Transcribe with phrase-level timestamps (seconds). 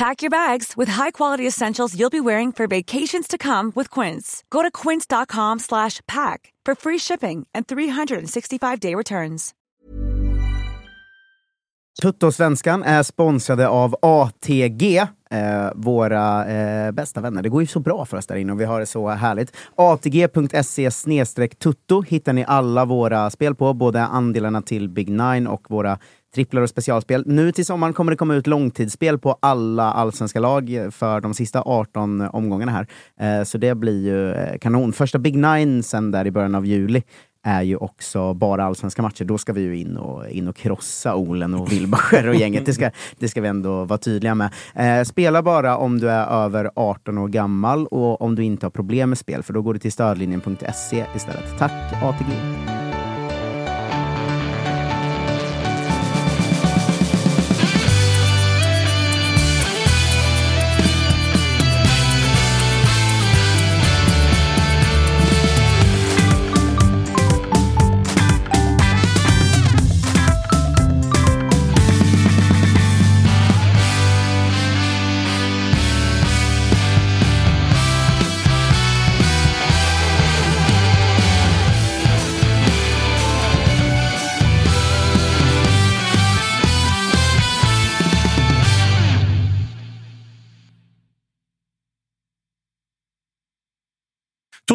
[0.00, 4.42] Pack your bags with high-quality essentials you'll be wearing for vacations to come with Quince.
[4.50, 9.54] Go to quince.com slash pack for free shipping and 365-day returns.
[12.02, 15.06] Tuttosvenskan är sponsrade av ATG, eh,
[15.74, 17.42] våra eh, bästa vänner.
[17.42, 19.56] Det går ju så bra för oss där inne och vi har det så härligt.
[19.76, 20.90] ATG.se
[21.58, 25.98] tutto hittar ni alla våra spel på, både andelarna till Big Nine och våra
[26.34, 27.22] tripplar och specialspel.
[27.26, 31.62] Nu till sommaren kommer det komma ut långtidsspel på alla allsvenska lag för de sista
[31.62, 32.86] 18 omgångarna här.
[33.20, 34.92] Eh, så det blir ju eh, kanon.
[34.92, 37.02] Första Big Nine sen där i början av juli
[37.42, 39.24] är ju också bara allsvenska matcher.
[39.24, 42.66] Då ska vi ju in och, in och krossa Olen och Wilbacher och gänget.
[42.66, 44.50] Det ska, det ska vi ändå vara tydliga med.
[44.74, 48.70] Eh, spela bara om du är över 18 år gammal och om du inte har
[48.70, 51.58] problem med spel, för då går du till stödlinjen.se istället.
[51.58, 52.59] Tack ATG!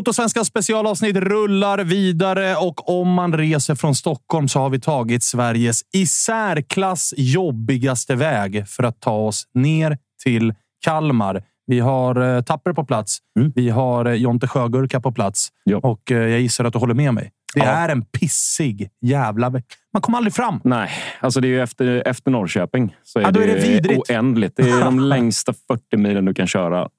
[0.05, 5.81] Totosvenskans specialavsnitt rullar vidare och om man reser från Stockholm så har vi tagit Sveriges
[5.93, 10.53] i särklass jobbigaste väg för att ta oss ner till
[10.85, 11.43] Kalmar.
[11.67, 13.17] Vi har eh, Tapper på plats.
[13.55, 15.49] Vi har eh, Jonte Sjögurka på plats
[15.83, 17.31] och eh, jag gissar att du håller med mig.
[17.53, 17.65] Det Ja.
[17.65, 19.63] är en pissig jävla väg.
[19.93, 20.61] Man kommer aldrig fram.
[20.63, 20.89] Nej,
[21.19, 22.95] alltså det är ju efter, efter Norrköping.
[23.03, 24.09] Så är Ja, då är det det vidrigt.
[24.09, 24.53] oändligt.
[24.55, 26.89] Det är de längsta 40 milen du kan köra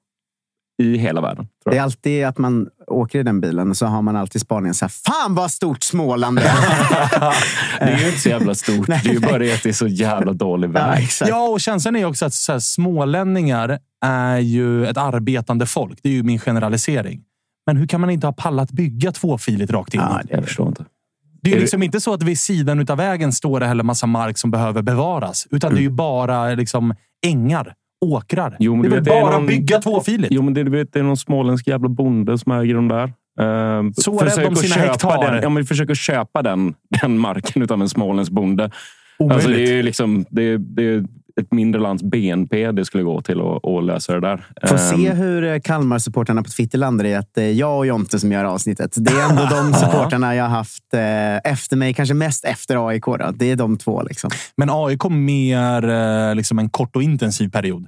[0.77, 1.47] i hela världen.
[1.63, 4.41] Tror Det är alltid att man åker i den bilen och så har man alltid
[4.41, 6.43] spaningen så här, Fan vad stort Småland är!
[7.79, 8.87] Det är ju inte så jävla stort.
[9.03, 11.07] Det är ju bara det att det är så jävla dålig väg.
[11.27, 15.99] Ja, och känslan är också att så här, smålänningar är ju ett arbetande folk.
[16.03, 17.21] Det är ju min generalisering.
[17.67, 20.19] Men hur kan man inte ha pallat bygga tvåfiligt rakt igenom?
[20.29, 20.85] Jag förstår inte.
[21.41, 23.65] Det är ju Är det- liksom inte så att vid sidan av vägen står det
[23.67, 25.47] heller massa mark som behöver bevaras.
[25.51, 26.93] Utan det är ju bara liksom
[27.25, 27.73] ängar,
[28.05, 28.55] åkrar.
[28.59, 30.33] Jo, men det är väl bara någon- bygga tvåfiligt.
[30.33, 33.13] Jo, men det, du vet, det är någon småländsk jävla bonde som äger de där.
[33.41, 35.31] Uh, Så rädd om sina hektar.
[35.31, 38.71] Den, ja, men försöker köpa den, den marken utav en småländsk bonde.
[39.19, 39.35] Omöjligt.
[39.45, 41.03] Alltså, det är liksom, det är, det är
[41.37, 44.45] ett mindre lands BNP det skulle gå till att, att lösa det där.
[44.67, 48.19] Får Ehm, se hur eh, Kalmar-supportrarna på Twitter landar i att eh, jag och Jonte
[48.19, 48.93] som gör avsnittet.
[48.95, 53.05] Det är ändå de supportrarna jag har haft eh, efter mig, kanske mest efter AIK.
[53.05, 53.31] Då.
[53.35, 54.03] Det är de två.
[54.03, 54.29] Liksom.
[54.57, 57.87] Men AIK mer liksom en kort och intensiv period.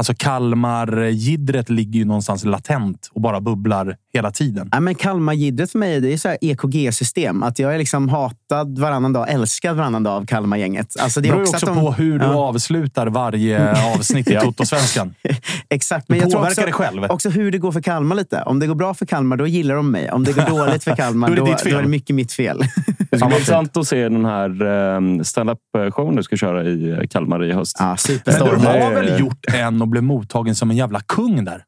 [0.00, 4.68] Alltså Kalmar-jiddret ligger ju någonstans latent och bara bubblar hela tiden.
[4.72, 7.42] Ja, men Kalmar-jiddret för mig det är så här EKG-system.
[7.42, 10.94] Att jag är liksom hatad varannan dag, älskad varannan dag av Kalmar-gänget.
[11.00, 12.34] Alltså, Det beror också också att de- på hur du Ja.
[12.34, 15.14] avslutar varje avsnitt i Totosvenskan.
[15.68, 16.06] Exakt.
[16.08, 17.04] Du Men jag tror påverkar också, dig själv.
[17.10, 18.42] också hur det går för Kalmar lite.
[18.42, 20.10] Om det går bra för Kalmar, då gillar de mig.
[20.10, 22.32] Om det går dåligt för Kalmar, Då är det då, då är det mycket mitt
[22.32, 22.58] fel.
[23.10, 26.98] Det ska bli intressant att se den här um, stand-up-showen du ska köra i eh,
[27.10, 27.76] Kalmar i höst.
[27.80, 31.64] Ja, Men du har väl gjort en och blev mottagen som en jävla kung där?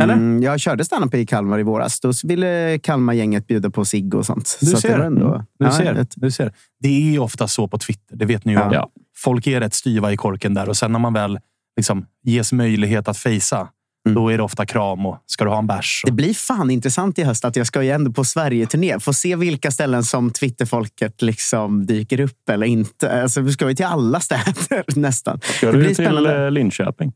[0.00, 0.14] Eller?
[0.14, 2.00] Mm, jag körde standup i Kalmar i våras.
[2.00, 4.58] Då ville Kalmar-gänget bjuda på cigg och sånt.
[4.60, 4.98] Du så ser.
[4.98, 6.52] det ändå, Du, ja, ser, ett- du ser.
[6.80, 8.16] Det är ju ofta så på Twitter.
[8.16, 8.60] Det vet ni ju.
[8.60, 8.72] om.
[8.72, 8.88] Ja.
[9.16, 11.38] Folk är rätt styva i korken där och sen när man väl
[11.76, 13.68] liksom ges möjlighet att fejsa,
[14.14, 16.02] då är det ofta kram och ska du ha en bärs?
[16.06, 19.00] Det blir fan intressant i höst att jag ska ju ändå på Sverige-turné.
[19.00, 23.22] Få se vilka ställen som Twitterfolket liksom dyker upp eller inte.
[23.22, 25.40] Alltså, vi ska ju till alla städer nästan.
[25.42, 26.44] Ska det du blir till spännande.
[26.44, 27.12] eh, Linköping?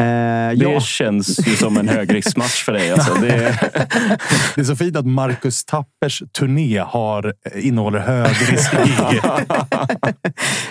[0.00, 2.90] Eh, Det ja, känns ju som en högriskmatch för dig.
[2.90, 3.14] Alltså.
[3.14, 3.60] Det är,
[4.54, 8.94] Det är så fint att Marcus Tappers turné har, eh, innehåller högriskgig.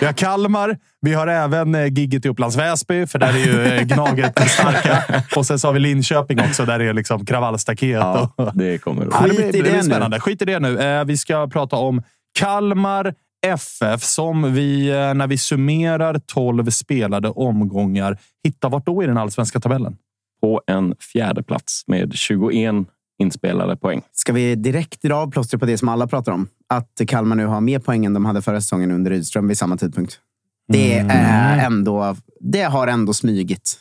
[0.00, 0.76] vi har Kalmar.
[1.00, 5.02] Vi har även eh, gigget i Upplands Väsby, för där är ju eh, Gnaget starka.
[5.36, 7.88] Och sen så har vi Linköping också, där det är liksom kravallstaket.
[7.90, 10.20] ja, och, det kommer att Ja, det Skit blir, i det blir spännande.
[10.20, 10.80] Skit i det nu.
[10.80, 12.02] Eh, Vi ska prata om
[12.38, 13.14] Kalmar
[13.46, 19.18] FF som vi, eh, när vi summerar 12 spelade omgångar, hittar vart då i den
[19.18, 19.96] allsvenska tabellen?
[20.40, 22.74] på en fjärde plats med 21
[23.18, 24.02] inspelade poäng.
[24.12, 26.48] ska vi direkt dra av plåstret på det som alla pratar om?
[26.68, 29.76] Att Kalmar nu har mer poäng än de hade förra säsongen under Rydström vid samma
[29.76, 30.20] tidpunkt.
[30.68, 33.78] Det, är ändå, det har ändå smygit.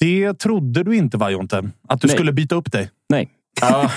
[0.00, 1.70] Det trodde du inte, va, Jonte?
[1.88, 2.16] Att du Nej.
[2.16, 2.90] skulle byta upp dig?
[3.08, 3.28] Nej.
[3.60, 3.90] Ja.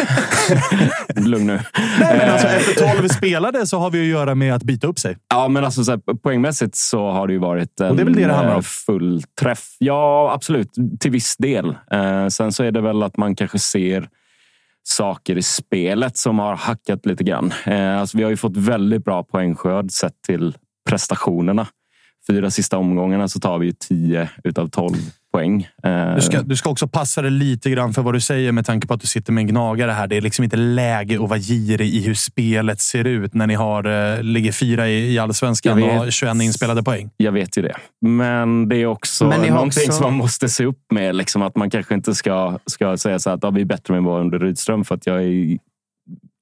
[1.15, 1.59] Lugn nu.
[1.99, 4.87] Nej, men alltså, Eh, efter 12 spelade så har vi att göra med att byta
[4.87, 5.17] upp sig.
[5.29, 8.05] Ja, men alltså, så här, poängmässigt så har det ju varit en Och det är
[8.05, 8.59] väl det det handlar om?
[8.59, 9.75] eh, full träff.
[9.79, 10.69] Ja, absolut.
[10.99, 11.75] Till viss del.
[11.91, 14.09] Eh, sen så är det väl att man kanske ser
[14.83, 17.53] saker i spelet som har hackat lite grann.
[17.65, 20.57] Eh, alltså, vi har ju fått väldigt bra poängskörd sett till
[20.89, 21.67] prestationerna.
[22.27, 24.93] Fyra sista omgångarna så tar vi ju 10 utav 12
[25.33, 25.67] poäng.
[25.83, 28.65] Eh, Du ska, du ska också passa dig lite grann för vad du säger med
[28.65, 30.07] tanke på att du sitter med en gnagare här.
[30.07, 33.53] Det är liksom inte läge att vara girig i hur spelet ser ut när ni
[33.53, 35.99] har, eh, ligger fyra i, i allsvenskan Jag och vet.
[36.03, 37.09] har 21 inspelade poäng.
[37.17, 37.75] Jag vet ju det.
[38.01, 41.15] Men det är också Men någonting också- som man måste se upp med.
[41.15, 44.03] Liksom att man kanske inte ska, ska säga så att ja, vi är bättre än
[44.03, 44.85] var under Rydström.
[44.85, 45.57] För att jag är,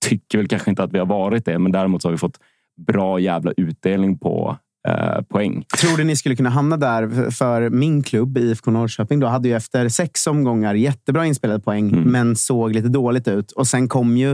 [0.05, 1.59] tycker väl kanske inte att vi har varit det.
[1.59, 2.39] Men däremot så har vi fått
[2.87, 4.57] bra jävla utdelning på
[4.87, 5.65] eh, poäng.
[5.81, 9.19] Tror du ni skulle kunna hamna där för- min klubb, IFK Norrköping?
[9.19, 12.03] Då hade ju efter sex omgångar jättebra inspelade poäng, Mm.
[12.03, 13.51] men såg lite dåligt ut.
[13.51, 14.31] Och sen kom ju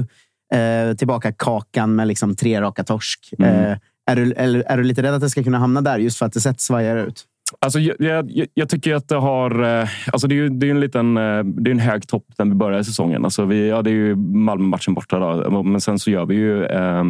[0.53, 3.33] eh, tillbaka kakan med liksom tre raka torsk.
[3.39, 3.65] Mm.
[3.71, 3.77] Eh,
[4.11, 6.25] är, du, eller, är du lite rädd att det ska kunna hamna där just för
[6.25, 7.23] att det sett svajigare ut?
[7.63, 9.63] Alltså, jag, jag, jag tycker att det har...
[9.81, 12.25] eh, Alltså det är ju det är en liten eh, det är en hög topp
[12.37, 13.23] när vi börjar säsongen.
[13.25, 15.19] Alltså vi, ja, det är ju Malmö-matchen borta.
[15.19, 15.63] Då.
[15.63, 17.03] Men sen så gör vi ju eh,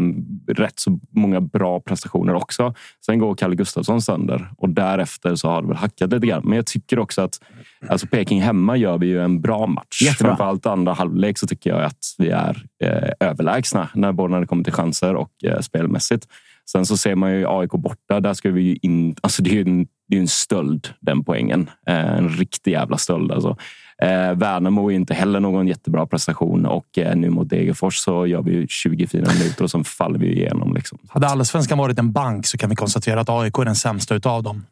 [0.48, 2.74] rätt så många bra prestationer också.
[3.06, 6.42] Sen går Kalle Gustafsson sönder och därefter så har det väl hackat lite grann.
[6.46, 7.40] Men jag tycker också att
[7.88, 10.02] alltså Peking hemma gör vi ju en bra match.
[10.02, 10.30] Jättebra.
[10.30, 14.48] Framförallt andra halvlek så tycker jag att vi är eh, överlägsna när både när det
[14.48, 16.28] kommer till chanser och eh, spelmässigt.
[16.72, 18.20] Sen så ser man ju AIK borta.
[18.20, 19.16] Där ska vi ju in...
[19.22, 21.70] Alltså det är ju en, det är ju en stöld, den poängen.
[21.88, 23.32] Eh, en riktig jävla stöld.
[23.32, 23.58] Alltså.
[24.02, 28.42] Eh, Värnamo är inte heller någon jättebra prestation och eh, nu mot Degerfors så gör
[28.42, 30.74] vi ju 20 fina minuter och sen faller vi igenom.
[30.74, 31.00] Liksom.
[31.08, 34.44] Hade allsvenskan varit en bank så kan vi konstatera att AIK är den sämsta utav
[34.44, 34.66] dem.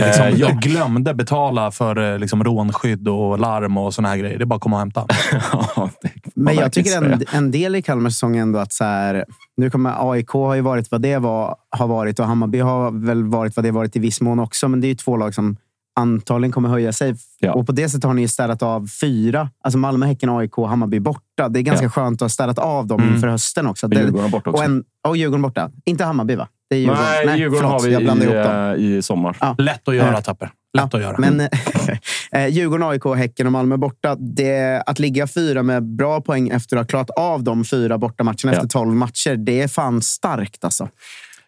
[0.00, 0.48] Det är liksom, Eh, ja.
[0.48, 4.38] Jag glömde betala för eh, liksom, rånskydd och larm och såna här grejer.
[4.38, 5.06] Det är bara att komma och hämta.
[5.52, 5.90] Ja,
[6.34, 9.24] Men jag tycker en, en del i Kalmars säsong ändå att så här,
[9.56, 13.24] nu kommer AIK har ju varit vad det var, har varit och Hammarby har väl
[13.24, 14.68] varit vad det varit i viss mån också.
[14.68, 15.56] Men det är ju två lag som
[15.98, 17.14] antagligen kommer höja sig.
[17.40, 17.52] Ja.
[17.52, 19.50] Och på det sättet har ni ju städat av fyra.
[19.64, 21.48] Alltså Malmö, Häcken, AIK, Hammarby borta.
[21.48, 21.90] Det är ganska Ja.
[21.90, 23.14] skönt att ha städat av dem Mm.
[23.14, 23.86] inför hösten också.
[23.86, 24.62] Och Djurgården borta också.
[24.62, 25.70] och, en, och Djurgården borta.
[25.84, 26.48] Inte Hammarby va?
[26.70, 27.02] Det är Djurgården.
[27.26, 28.74] Nej, Djurgården förlåt, har vi jag i, ihop dem.
[28.74, 29.36] eh, i sommar.
[29.40, 29.54] Ja.
[29.58, 30.50] Lätt att göra, Eh, Tapper.
[30.78, 31.16] Lätt att göra.
[31.18, 31.40] Men
[32.32, 34.14] eh, Djurgården, AIK, Häcken och Malmö borta.
[34.18, 38.36] Det, att ligga fyra med bra poäng efter att ha klarat av de fyra bortamatcherna
[38.44, 38.52] Ja.
[38.52, 40.88] efter tolv matcher, det är fan starkt alltså.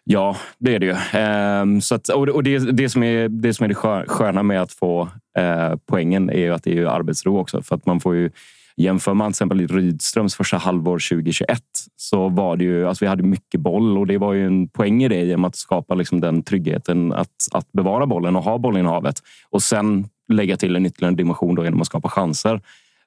[0.03, 0.95] Ja, det är det ju.
[1.19, 4.05] Ehm, så att, och det, och det, det, som är, det som är det skö-
[4.07, 7.61] sköna med att få eh, poängen är ju att det är arbetsro också.
[7.61, 8.31] För att man får ju
[8.79, 11.61] Jämför man till exempel i Rydströms första halvår 2021
[11.95, 15.03] så var det ju, alltså vi hade mycket boll och det var ju en poäng
[15.03, 18.85] i det genom att skapa liksom den tryggheten att, att bevara bollen och ha bollen
[18.85, 19.15] i havet.
[19.49, 22.61] Och sen lägga till en ytterligare dimension då genom att skapa chanser.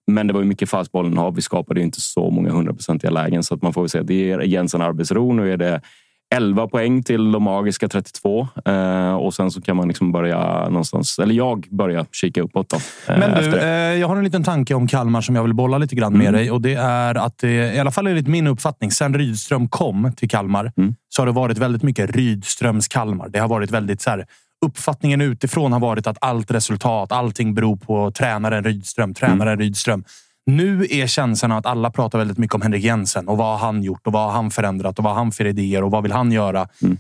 [0.07, 1.35] Men det var ju mycket fast bollinnehav.
[1.35, 4.09] Vi skapade ju inte så många hundraprocentiga lägen så att man får väl säga att
[4.09, 5.33] det ger Jensen arbetsro.
[5.33, 5.81] Nu är det
[6.33, 11.19] 11 poäng till de magiska 32 eh, och sen så kan man liksom börja någonstans,
[11.19, 12.69] eller jag börjar kika uppåt.
[12.69, 12.77] Då,
[13.13, 13.67] eh, Men du, eh,
[14.01, 16.33] jag har en liten tanke om Kalmar som jag vill bolla lite grann med Mm.
[16.41, 16.51] dig.
[16.51, 20.29] Och det är att det, i alla fall enligt min uppfattning, sen Rydström kom till
[20.31, 20.95] Kalmar, Mm.
[21.09, 23.29] så har det varit väldigt mycket Rydströms Kalmar.
[23.29, 24.27] Det har varit väldigt så här,
[24.67, 29.59] uppfattningen utifrån har varit att allt resultat, allting beror på tränaren Rydström, tränaren Mm.
[29.61, 30.05] Rydström.
[30.47, 33.83] Nu är känslan att alla pratar väldigt mycket om Henrik Jensen och vad har han
[33.83, 36.13] gjort och vad har han förändrat och vad har han för idéer och vad vill
[36.13, 36.69] han göra?
[36.83, 36.99] Mm.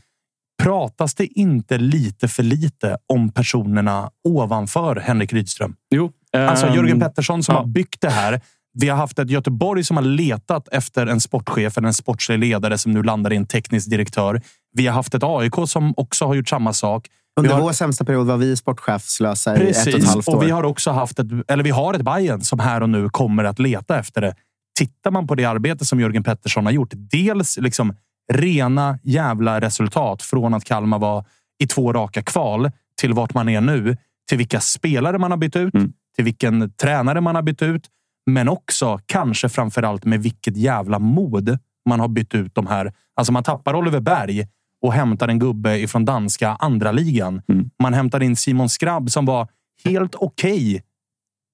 [0.62, 5.74] Pratas det inte lite för lite om personerna ovanför Henrik Rydström?
[5.94, 7.60] Jo, Alltså Ehm, Jörgen Pettersson som ja.
[7.60, 8.40] har byggt det här.
[8.74, 12.78] Vi har haft ett Göteborg som har letat efter en sportchef eller en sportslig ledare
[12.78, 14.42] som nu landar i en teknisk direktör.
[14.72, 17.06] Vi har haft ett AIK som också har gjort samma sak.
[17.36, 20.28] Vi Under har- vår sämsta period var vi sportchefslösa i ett och ett Precis, halvt
[20.28, 20.36] år.
[20.36, 23.08] och vi har också haft ett, eller vi har ett Bayern som här och nu
[23.08, 24.34] kommer att leta efter det.
[24.78, 27.94] Tittar man på det arbete som Jörgen Pettersson har gjort, dels liksom
[28.32, 31.24] rena jävla resultat från att Kalmar var
[31.62, 32.70] i två raka kval
[33.00, 33.96] till vart man är nu,
[34.28, 35.92] till vilka spelare man har bytt ut, Mm.
[36.16, 37.86] till vilken tränare man har bytt ut,
[38.26, 41.58] men också kanske framför allt med vilket jävla mod
[41.88, 42.92] man har bytt ut de här.
[43.16, 44.46] Alltså man tappar Oliver Berg
[44.82, 47.42] och hämtar en gubbe ifrån danska andra ligan.
[47.48, 47.70] Mm.
[47.82, 49.48] Man hämtar in Simon Skrabb som var
[49.84, 50.82] helt okej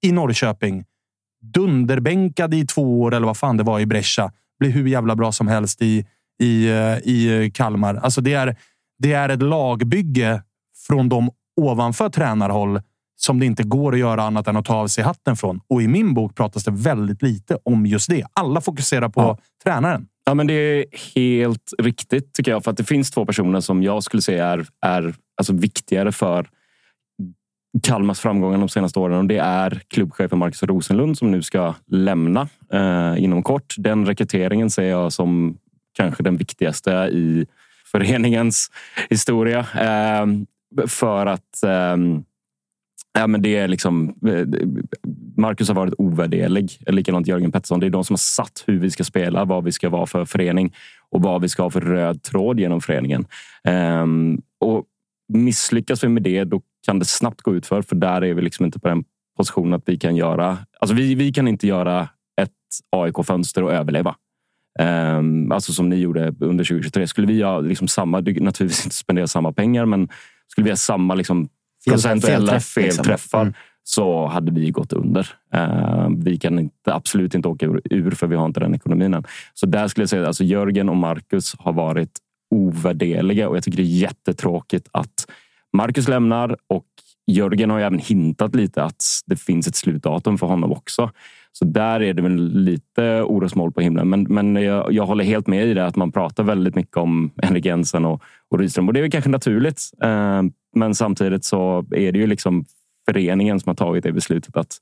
[0.06, 0.84] i Norrköping.
[1.54, 4.32] Dunderbänkad i två år eller vad fan det var i Brescia.
[4.58, 6.06] Blir hur jävla bra som helst i,
[6.42, 7.94] i, eh, i Kalmar.
[7.94, 8.56] Alltså det, är,
[8.98, 10.42] det är ett lagbygge
[10.86, 11.30] från de
[11.60, 12.80] ovanför tränarhåll
[13.16, 15.60] som det inte går att göra annat än att ta av sig hatten från.
[15.68, 18.24] Och i min bok pratas det väldigt lite om just det.
[18.32, 19.38] Alla fokuserar på Ja.
[19.64, 20.06] tränaren.
[20.28, 22.64] Ja, men det är helt riktigt tycker jag.
[22.64, 26.48] För att det finns två personer som jag skulle säga är, är alltså viktigare för
[27.82, 29.18] Kalmars framgångar de senaste åren.
[29.18, 33.74] Och det är klubbchefen Marcus Rosenlund som nu ska lämna eh, inom kort.
[33.78, 35.58] Den rekryteringen ser jag som
[35.92, 37.46] kanske den viktigaste i
[37.92, 38.70] föreningens
[39.10, 39.58] historia.
[39.58, 40.26] Eh,
[40.86, 41.96] för att eh,
[43.12, 44.46] Ja, men det är liksom, eh,
[45.36, 46.70] Marcus har varit ovärderlig.
[46.86, 47.80] Likadant Jörgen Pettersson.
[47.80, 50.24] Det är de som har satt hur vi ska spela, vad vi ska vara för
[50.24, 50.74] förening
[51.10, 53.26] och vad vi ska ha för röd tråd genom föreningen.
[54.02, 54.84] Um, och
[55.32, 58.42] Misslyckas vi med det, då kan det snabbt gå ut för för där är vi
[58.42, 59.04] liksom inte på den
[59.36, 60.58] positionen att vi kan göra...
[60.80, 62.08] Alltså vi, vi kan inte göra
[62.40, 62.50] ett
[62.96, 64.14] AIK-fönster och överleva.
[64.80, 67.06] Um, alltså som ni gjorde under 2023.
[67.06, 70.08] Skulle vi ha liksom samma, naturligtvis inte spendera samma pengar, men
[70.48, 71.48] skulle vi ha samma liksom
[71.88, 73.04] procentuella felträff, liksom.
[73.04, 73.54] felträffar Mm.
[73.82, 75.28] så hade vi gått under.
[75.54, 79.14] Eh, vi kan inte, absolut inte åka ur, ur för vi har inte den ekonomin
[79.14, 79.24] än.
[79.54, 82.18] Så där skulle jag säga att alltså Jörgen och Marcus har varit
[82.50, 85.26] ovärderliga och jag tycker det är jättetråkigt att
[85.72, 86.86] Marcus lämnar och
[87.26, 91.10] Jörgen har ju även hintat lite att det finns ett slutdatum för honom också.
[91.58, 94.08] Så där är det väl lite orosmoln på himlen.
[94.08, 97.30] Men, men jag, jag håller helt med i det att man pratar väldigt mycket om
[97.42, 98.88] Henrik Jensen och, och Rydström.
[98.88, 99.80] Och det är väl kanske naturligt.
[100.02, 100.42] Eh,
[100.76, 102.64] men samtidigt så är det ju liksom
[103.10, 104.76] föreningen som har tagit det beslutet att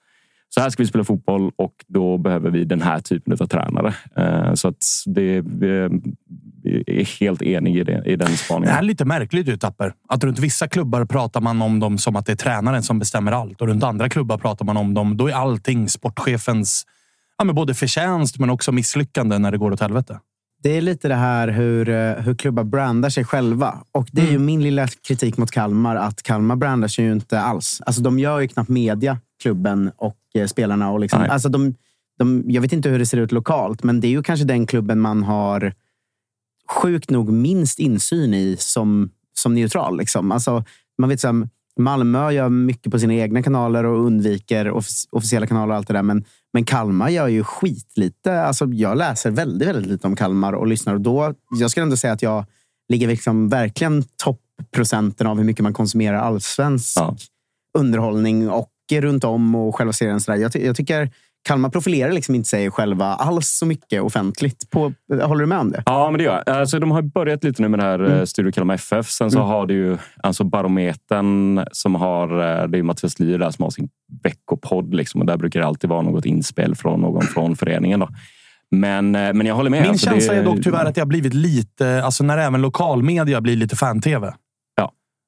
[0.56, 3.94] så här ska vi spela fotboll och då behöver vi den här typen av tränare.
[4.16, 5.68] Eh, så att det, vi
[6.86, 8.74] är helt eniga i, det, i den Det spaningen.
[8.74, 9.92] här är lite märkligt du Tapper.
[10.08, 13.32] Att runt vissa klubbar pratar man om dem som att det är tränaren som bestämmer
[13.32, 13.60] allt.
[13.60, 15.16] Och runt andra klubbar pratar man om dem.
[15.16, 16.86] Då är allting sportchefens
[17.38, 20.20] ja, men både förtjänst men också misslyckande när det går åt helvete.
[20.62, 23.84] Det är lite det här hur, eh, hur klubbar brandar sig själva.
[23.92, 27.40] Och det är ju min lilla kritik mot Kalmar, att Kalmar brandar sig ju inte
[27.40, 27.82] alls.
[27.86, 30.90] Alltså de gör ju knappt media, klubben och eh, spelarna.
[30.90, 31.30] Och liksom, Nej.
[31.30, 31.74] alltså de,
[32.18, 34.66] de, jag vet inte hur det ser ut lokalt, men det är ju kanske den
[34.66, 35.72] klubben man har
[36.68, 39.98] sjukt nog minst insyn i som, som neutral.
[39.98, 40.32] Liksom.
[40.32, 40.64] Alltså,
[40.98, 41.48] man vet så här,
[41.80, 45.94] Malmö gör mycket på sina egna kanaler och undviker offic- officiella kanaler och allt det
[45.94, 46.02] där.
[46.02, 46.24] Men,
[46.56, 48.40] men Kalmar gör ju skitlite.
[48.42, 50.94] Alltså, jag läser väldigt, väldigt lite om Kalmar och lyssnar.
[50.94, 52.44] Och då, jag skulle ändå säga att jag
[52.88, 57.16] ligger liksom verkligen toppprocenten av hur mycket man konsumerar allsvensk Ja.
[57.78, 60.20] underhållning och runt om och själva serien.
[60.20, 60.36] Så.
[60.36, 61.10] Jag, ty- jag tycker
[61.46, 64.70] Kalmar profilerar liksom inte sig själva alls så mycket offentligt.
[64.70, 65.82] På, håller du med om det?
[65.86, 66.56] Ja, men det gör jag.
[66.56, 68.26] Alltså, de har börjat lite nu med det här mm.
[68.26, 69.08] Studio Kalmar FF.
[69.10, 72.28] Sen så har du ju alltså Barometern som har...
[72.62, 73.88] eh, Det är Mattias Lier där som har sin
[74.22, 74.94] veckopodd.
[74.94, 78.00] Liksom, och där brukar det alltid vara något inspel från någon från föreningen.
[78.00, 78.08] Då.
[78.70, 79.82] Men, eh, men jag håller med.
[79.82, 82.60] Min Alltså, känsla det, är dock tyvärr att det har blivit lite, alltså när även
[82.62, 84.32] lokalmedia blir lite fan-tv.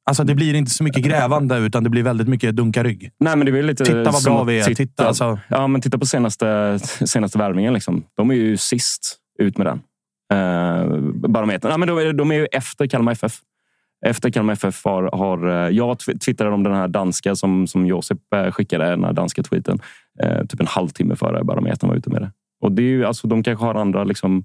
[0.09, 3.11] Alltså det blir inte så mycket grävande utan det blir väldigt mycket dunka rygg.
[3.21, 4.75] Nej, men det väl lite Titta vad bra vi är.
[4.75, 5.39] Titta, alltså.
[5.49, 7.75] Ja, men titta på senaste, senaste värvningen.
[7.75, 8.05] Liksom.
[8.17, 9.81] De är ju sist ut med den.
[10.35, 11.71] Uh, barometern.
[11.71, 13.33] Ja, men de, är- de är ju efter Kalmar FF.
[14.07, 17.87] Efter Kalmar FF har, har eh, jag tw- twittrade om den här danska som, som
[17.87, 19.79] Josip eh, skickade, den här danska tweeten.
[20.23, 22.33] eh, typ en halvtimme före Barometern var ute med det.
[22.61, 24.45] Och det är ju, alltså, de kanske har andra liksom,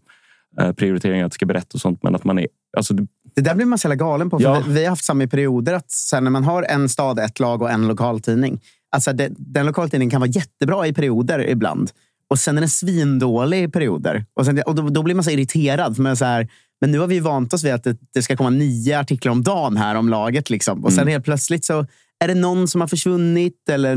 [0.61, 2.03] eh, prioriteringar att ska berätta och sånt.
[2.03, 2.47] Men att man är...
[2.77, 2.93] Alltså,
[3.35, 4.39] det, där blir man så jävla galen på.
[4.39, 4.63] För Ja.
[4.67, 5.73] vi, har haft samma i perioder.
[5.73, 8.61] Att så här, när man har en stad, ett lag och en lokaltidning.
[8.91, 11.91] Alltså det, den lokaltidningen kan vara jättebra i perioder ibland.
[12.27, 14.25] Och sen är den svindålig i perioder.
[14.35, 15.95] Och, sen, och då, då blir man så irriterad.
[15.95, 16.47] För man så här,
[16.81, 19.43] men nu har vi vant oss vid att det, det ska komma nio artiklar om
[19.43, 20.49] dagen här om laget.
[20.49, 20.85] Liksom.
[20.85, 21.85] Och sen helt plötsligt så
[22.23, 23.95] är det någon som har försvunnit eller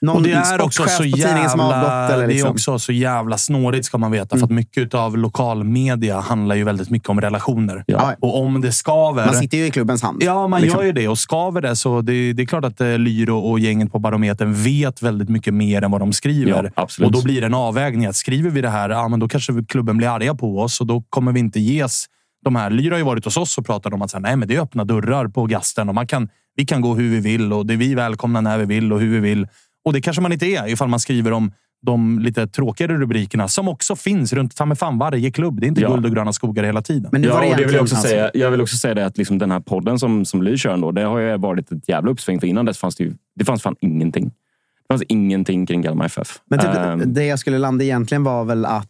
[0.00, 1.90] någon Och det är också så tidningen som har avgått?
[1.90, 2.50] jävla, Eller det är liksom?
[2.50, 4.36] också så jävla snårigt ska man veta.
[4.36, 7.84] För att mycket av lokalmedia handlar ju väldigt mycket om relationer.
[7.86, 8.14] Ja.
[8.20, 9.26] Och om det skaver...
[9.26, 10.22] Man sitter ju i klubbens hand.
[10.22, 10.80] Ja, man liksom.
[10.80, 11.08] gör ju det.
[11.08, 14.54] Och skaver det så det, det är klart att eh, Lyro och gänget på Barometern
[14.54, 16.64] vet väldigt mycket mer än vad de skriver.
[16.64, 17.06] Ja, absolut.
[17.06, 18.06] och då blir det en avvägning.
[18.06, 20.86] Att skriver vi det här, ja, men då kanske klubben blir arga på oss och
[20.86, 22.06] då kommer vi inte ges
[22.44, 22.70] de här.
[22.70, 24.56] Lyro har ju varit hos oss och pratat om att så här, nej, men det
[24.56, 26.28] är öppna dörrar på gasten och man kan,
[26.58, 29.00] vi kan gå hur vi vill och det är vi välkomna när vi vill och
[29.00, 29.46] hur vi vill.
[29.84, 31.52] Och det kanske man inte är ifall man skriver om
[31.86, 35.60] de lite tråkigare rubrikerna som också finns runt ta mig fan varje klubb.
[35.60, 35.88] Det är inte Ja.
[35.90, 37.08] guld och gröna skogar hela tiden.
[37.12, 38.76] Men nu Ja, var det och det vill jag, också alltså- säga, jag vill också
[38.76, 41.36] säga det att liksom den här podden som, som Ly kör ändå, det har ju
[41.36, 42.40] varit ett jävla uppsving.
[42.40, 44.24] För innan dess fanns det ju det fanns fan ingenting.
[44.24, 46.38] Det fanns ingenting kring Kalmar FF.
[46.50, 48.88] Men typ, Ehm, det jag skulle landa egentligen var väl att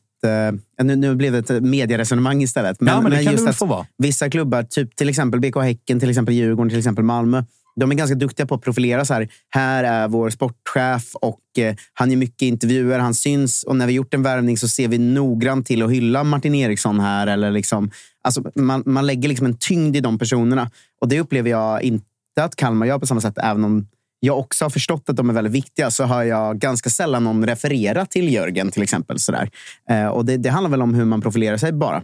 [0.78, 2.76] eh, nu, nu blev det ett medieresonemang istället.
[2.80, 3.86] Ja, men det kan det just väl att få vara.
[3.98, 7.42] Vissa klubbar, typ till exempel BK Häcken, till exempel Djurgården, till exempel Malmö.
[7.78, 9.28] De är ganska duktiga på att profilera så här.
[9.50, 12.98] Här är vår sportchef och eh, han är mycket intervjuer.
[12.98, 16.24] Han syns och när vi gjort en värvning så ser vi noggrant till att hylla
[16.24, 17.26] Martin Eriksson här.
[17.26, 17.90] Eller liksom,
[18.22, 20.70] alltså, man, man lägger liksom en tyngd i de personerna.
[21.00, 22.04] Och det upplever jag inte
[22.40, 23.38] att Kalmar gör på samma sätt.
[23.38, 23.86] Även om
[24.20, 27.46] jag också har förstått att de är väldigt viktiga så har jag ganska sällan någon
[27.46, 29.18] referera till Jörgen till exempel.
[29.18, 29.50] Sådär.
[29.90, 32.02] Eh, och det, det handlar väl om hur man profilerar sig bara.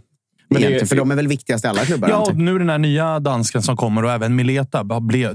[0.61, 2.09] Men det- för de är väl viktigast i alla klubbar.
[2.09, 4.83] Ja, och nu den här nya dansken som kommer och även Mileta.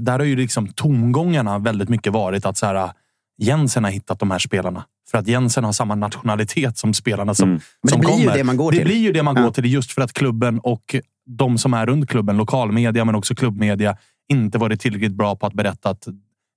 [0.00, 2.90] Där har ju liksom tongångarna väldigt mycket varit att så här,
[3.38, 4.84] Jensen har hittat de här spelarna.
[5.10, 7.60] För att Jensen har samma nationalitet som spelarna som, Mm.
[7.60, 8.36] Men det som blir ju kommer.
[8.38, 8.86] det man går det till.
[8.86, 9.42] blir ju det man Ja.
[9.42, 10.96] går till just för att klubben och
[11.26, 13.96] de som är runt klubben, lokalmedia men också klubbmedia,
[14.32, 16.06] inte varit tillräckligt bra på att berätta att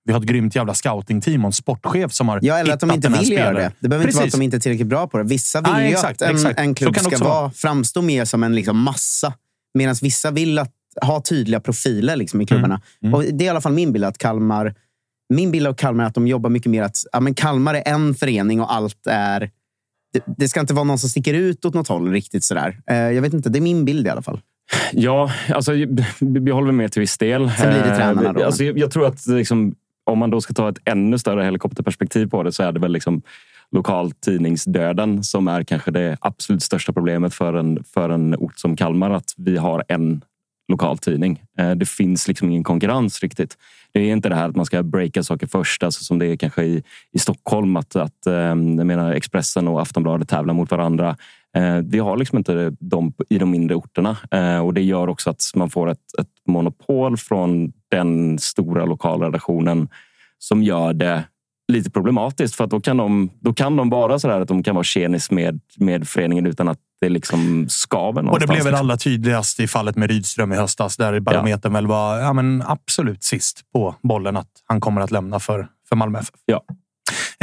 [0.05, 2.91] vi har ett grymt jävla scoutingteam och en sportchef som har Ja, eller att de
[2.91, 3.55] inte vill göra spelaren.
[3.55, 3.72] det.
[3.79, 4.39] Det behöver inte vara att Precis.
[4.39, 5.24] de inte är tillräckligt bra på det.
[5.24, 6.60] Vissa vill Nej, ju exakt, att en, exakt.
[6.60, 7.51] en Så klubb kan det ska vara, vara.
[7.51, 9.33] framstå mer som en liksom massa.
[9.74, 12.81] Medan vissa vill att, ha tydliga profiler liksom, i klubbarna.
[13.03, 13.13] Mm.
[13.13, 14.05] Och det är i alla fall min bild.
[14.05, 14.75] att Kalmar,
[15.33, 17.83] Min bild av Kalmar är att de jobbar mycket mer att ja, men Kalmar är
[17.86, 19.50] en förening och allt är...
[20.13, 22.77] Det, det ska inte vara någon som sticker ut åt något håll riktigt sådär.
[22.88, 24.41] Eh, jag vet inte, det är min bild i alla fall.
[24.91, 25.72] Ja, alltså,
[26.19, 27.51] vi håller med till viss del.
[27.57, 28.43] Sen blir det tränarna Eh, då.
[28.45, 32.27] Alltså, jag, jag tror att liksom, om man då ska ta ett ännu större helikopterperspektiv
[32.27, 33.22] på det så är det väl liksom
[33.72, 39.12] lokaltidningsdöden som är kanske det absolut största problemet för en, för en ort som Kalmar.
[39.12, 40.22] Att vi har en
[40.67, 41.41] lokaltidning.
[41.60, 43.57] Eh, det finns liksom ingen konkurrens riktigt.
[43.91, 46.36] Det är inte det här att man ska breaka saker först, alltså som det är
[46.36, 47.78] kanske i, i Stockholm.
[47.78, 51.17] Att, att ehm, jag menar, Expressen och Aftonbladet tävlar mot varandra.
[51.56, 55.30] Eh, vi har liksom inte dem i de mindre orterna eh, och det gör också
[55.30, 59.89] att man får ett, ett monopol från den stora lokalredaktionen
[60.38, 61.23] som gör det
[61.67, 64.63] lite problematiskt för att då kan de, då kan de vara så där att de
[64.63, 68.75] kan vara tjenis med, med föreningen utan att det liksom skaver Och det blev väl
[68.75, 73.23] allra tydligast i fallet med Rydström i höstas, där barometern väl var ja, men absolut
[73.23, 76.29] sist på bollen att han kommer att lämna för, för Malmö FF.
[76.45, 76.63] Ja.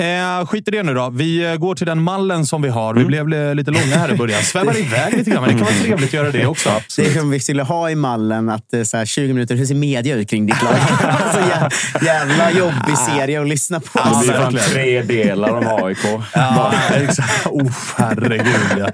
[0.00, 1.10] Eh, skit i det nu då.
[1.10, 2.90] Vi eh, går till den mallen som vi har.
[2.90, 3.02] Mm.
[3.02, 4.42] Vi blev li- lite långa här i början.
[4.42, 6.70] Svävar iväg lite grann, men det kan vara trevligt att göra det också.
[6.96, 9.54] Det är som vi skulle ha i mallen, att det är så här 20 minuter,
[9.54, 10.72] hur ser media ut kring ditt lag?
[11.02, 11.68] alltså, jä,
[12.06, 13.86] jävla jobbig serie att lyssna på.
[13.98, 14.68] Det blir fan verkligen.
[14.70, 15.98] tre delar om AIK.
[16.34, 17.46] Ja, exakt.
[17.46, 18.54] Oh, herregud.
[18.78, 18.88] Ja.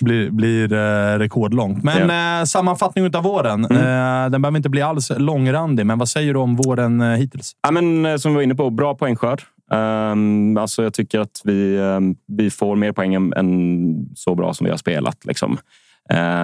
[0.00, 1.84] Blir, blir eh, rekordlångt.
[1.84, 3.64] Men eh, sammanfattning av våren.
[3.64, 3.76] Mm.
[4.24, 7.52] Eh, den behöver inte bli alls långrandig, men vad säger du om våren eh, hittills?
[7.62, 9.42] Ja, men, eh, som vi var inne på, bra poängskörd.
[9.70, 14.54] Um, alltså jag tycker att vi, um, vi får mer poäng än, än så bra
[14.54, 15.24] som vi har spelat.
[15.24, 15.58] Liksom.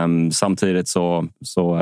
[0.05, 1.75] Um, samtidigt så, så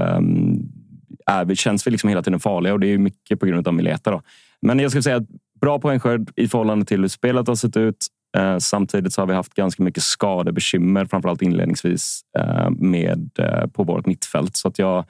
[1.27, 3.75] är vi, känns vi liksom hela tiden farliga och det är mycket på grund av
[3.75, 4.11] Mileta.
[4.11, 4.23] Då.
[4.63, 5.29] Men jag skulle säga att
[5.61, 8.07] bra poängskörd i förhållande till hur spelet har sett ut.
[8.39, 13.85] Uh, samtidigt så har vi haft ganska mycket skadebekymmer, framförallt inledningsvis uh, med, uh, på
[13.85, 14.57] vårt mittfält.
[14.57, 15.05] Så att jag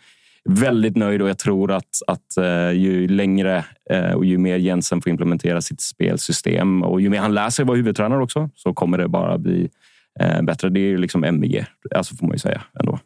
[0.48, 5.02] väldigt nöjd och jag tror att, att eh, ju längre eh, och ju mer Jensen
[5.02, 8.98] får implementera sitt spelsystem och ju mer han lär sig vara huvudtränare också så kommer
[8.98, 9.68] det bara bli
[10.20, 10.68] eh, bättre.
[10.68, 12.98] Det är ju liksom MVG, alltså får man ju säga ändå.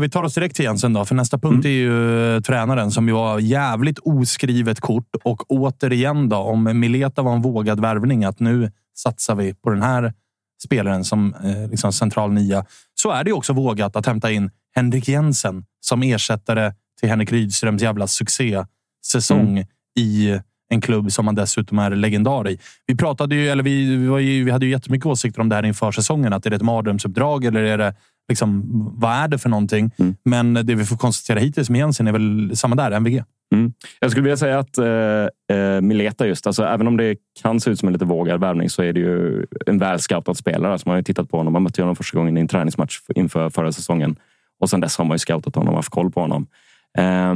[0.00, 3.14] Vi tar oss direkt till Jensen då, för nästa punkt är ju tränaren som ju
[3.14, 5.16] var jävligt oskrivet kort.
[5.24, 9.82] Och återigen då, om Mileta var en vågad värvning, att nu satsar vi på den
[9.82, 10.12] här
[10.64, 15.08] spelaren som eh, liksom central nia, så är det också vågat att hämta in Henrik
[15.08, 19.64] Jensen som ersättare till Henrik Rydströms jävla succésäsong
[19.98, 22.58] i en klubb som han dessutom är legendar i.
[22.86, 25.54] Vi pratade ju, eller vi, vi, var ju, vi hade ju jättemycket åsikter om det
[25.54, 26.32] här inför säsongen.
[26.32, 27.94] Att är det ett mardrömsuppdrag eller är det
[28.28, 28.62] liksom,
[29.00, 29.90] vad är det för någonting?
[30.24, 33.24] Men det vi får konstatera hittills med Jensen är väl samma där, MVG.
[33.54, 33.72] Mm.
[34.00, 37.70] Jag skulle vilja säga att eh, eh, Mileta just, alltså, även om det kan se
[37.70, 40.72] ut som en lite vågad värvning så är det ju en välscoutad spelare.
[40.72, 41.52] Alltså, man har ju tittat på honom.
[41.52, 44.16] Man mötte honom första gången i en träningsmatch inför förra säsongen.
[44.60, 46.46] Och sen dess har man ju scoutat honom och haft koll på honom.
[46.98, 47.34] Eh,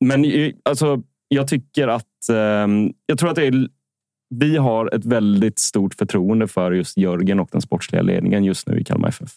[0.00, 0.24] men
[0.64, 3.68] alltså, jag tycker att att eh, jag tror att det är,
[4.30, 8.80] vi har ett väldigt stort förtroende för just Jörgen och den sportsliga ledningen just nu
[8.80, 9.30] i Kalmar FF.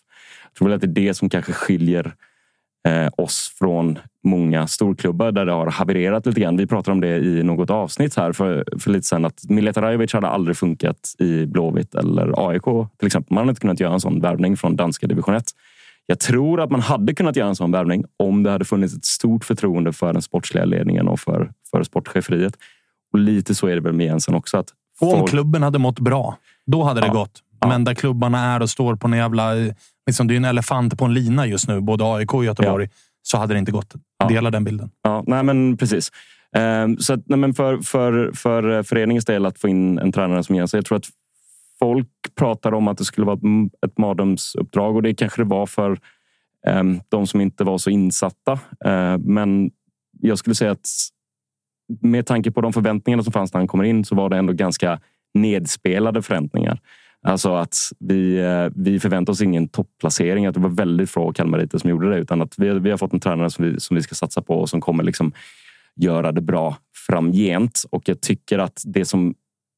[0.43, 2.11] Jag tror väl att det är det som kanske skiljer eh,
[3.17, 6.57] oss från många storklubbar där det har havererat lite grann.
[6.57, 10.13] Vi pratade om det i något avsnitt här för, för lite sedan att Mileta Rajovic
[10.13, 12.63] hade aldrig funkat i Blåvitt eller AIK
[12.97, 13.33] till exempel.
[13.35, 15.43] Man hade inte kunnat göra en sån värvning från danska division 1.
[16.05, 19.05] Jag tror att man hade kunnat göra en sån värvning om det hade funnits ett
[19.05, 22.53] stort förtroende för den sportsliga ledningen och för, för sportcheferiet.
[23.13, 24.57] Och lite så är det väl med Jensen också.
[24.57, 27.13] Att om folk- klubben hade mått bra, då hade det Ja.
[27.13, 27.39] gått.
[27.67, 29.51] Men där klubbarna är och står på en jävla...
[30.09, 32.89] Liksom, det är en elefant på en lina just nu, både AIK och Göteborg.
[33.21, 33.93] Så hade det inte gått.
[34.29, 34.91] Dela den bilden.
[35.03, 36.11] Ja, nej men precis.
[36.55, 40.43] Ehm, så att, nej men för, för, för föreningens del att få in en tränare
[40.43, 40.77] som Jensen.
[40.77, 41.09] Jag tror att
[41.79, 45.65] folk pratar om att det skulle vara ett, ett mardrömsuppdrag och det kanske det var
[45.65, 45.99] för
[46.67, 48.59] ehm, de som inte var så insatta.
[48.85, 49.71] Ehm, men
[50.21, 50.87] jag skulle säga att
[52.01, 54.53] med tanke på de förväntningarna som fanns när han kommer in så var det ändå
[54.53, 54.99] ganska
[55.33, 56.79] nedspelade förväntningar.
[57.27, 60.45] Alltså att vi, eh, vi förväntar oss ingen topplacering.
[60.45, 62.17] Att det var väldigt få kalmariter som gjorde det.
[62.17, 64.53] Utan att vi, vi har fått en tränare som vi, som vi ska satsa på
[64.53, 65.33] och som kommer liksom
[65.95, 66.77] göra det bra
[67.07, 67.83] framgent.
[67.89, 69.35] Och jag tycker att det som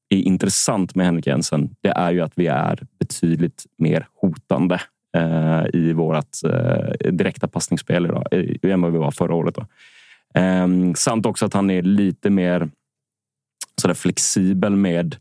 [0.10, 4.82] är intressant med Henrik Jensen, det är ju att vi är betydligt mer hotande
[5.18, 9.56] eh, i vårt eh, direkta passningsspel idag, eh, än vad vi var förra året.
[9.56, 9.66] Då.
[10.40, 12.70] Eh, samt också att han är lite mer
[13.82, 15.16] sådär flexibel med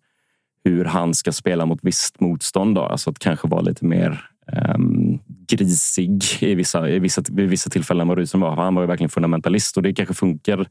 [0.64, 2.74] hur han ska spela mot visst motstånd.
[2.74, 2.82] Då.
[2.82, 5.18] Alltså att kanske vara lite mer ehm,
[5.48, 8.56] grisig i vissa, i vissa, vid vissa tillfällen än vad Rydström var.
[8.56, 10.66] Han var ju verkligen fundamentalist och det kanske funkar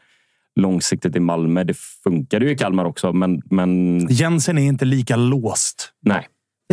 [0.55, 1.63] långsiktigt i Malmö.
[1.63, 5.91] Det funkade ju i Kalmar också, men, men Jensen är inte lika låst.
[6.01, 6.27] nej.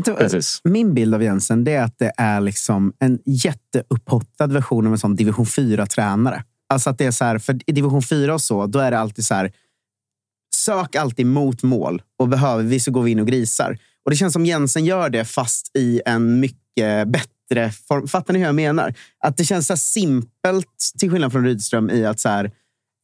[0.04, 0.60] Du, Precis.
[0.64, 4.98] Min bild av Jensen det är att det är liksom en jätteupphotad version av en
[4.98, 6.42] sån division 4-tränare.
[6.68, 8.98] Alltså att det är så här, för i division 4 och så, då är det
[8.98, 9.52] alltid så här.
[10.56, 13.78] Sök alltid mot mål och behöver vi så går vi in och grisar.
[14.04, 18.08] Och det känns som Jensen gör det fast i en mycket bättre form.
[18.08, 18.94] Fattar ni hur jag menar?
[19.24, 22.50] Att det känns så simpelt till skillnad från Rydström i att så här,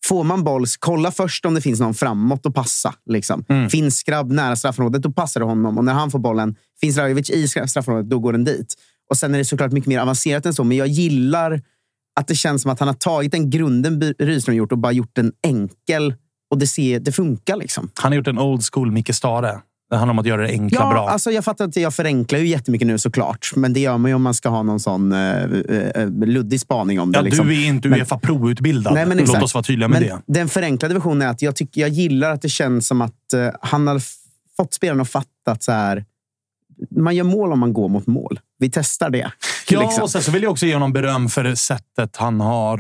[0.05, 2.95] Får man boll, kolla först om det finns någon framåt och passa.
[3.07, 3.45] Liksom.
[3.71, 5.79] Finns grabb nära straffområdet, då passar det honom.
[5.79, 8.75] Och när han får bollen, finns Rajovic i straffområdet, då går den dit.
[9.11, 11.63] Och Sen är det såklart mycket mer avancerat än så, men jag gillar
[12.21, 15.11] att det känns som att han har tagit den grunden Rydström gjort och bara gjort
[15.13, 16.15] den enkel.
[16.53, 17.91] Och det, ser, det funkar liksom.
[17.95, 19.61] Han har gjort en old school Micke Stare.
[19.91, 21.09] Det handlar om att göra det enkla Ja, bra.
[21.09, 23.53] alltså jag fattar att jag förenklar ju jättemycket nu såklart.
[23.57, 27.13] Men det gör man ju om man ska ha någon sån uh, luddig spaning om
[27.13, 27.19] det.
[27.19, 27.47] ja, liksom.
[27.47, 28.95] Du är inte Uefa Pro-utbildad.
[28.95, 29.45] Nej, men Låt exakt.
[29.45, 30.23] oss vara tydliga med men det.
[30.27, 33.49] Den förenklade versionen är att jag, tycker, jag gillar att det känns som att eh,
[33.61, 34.03] han har
[34.57, 36.05] fått spelarna att fatta att så här,
[36.91, 38.41] man gör mål om man går mot mål.
[38.59, 39.31] Vi testar det.
[39.69, 40.03] Ja, liksom.
[40.03, 42.79] och sen så vill jag också ge honom beröm för sättet han har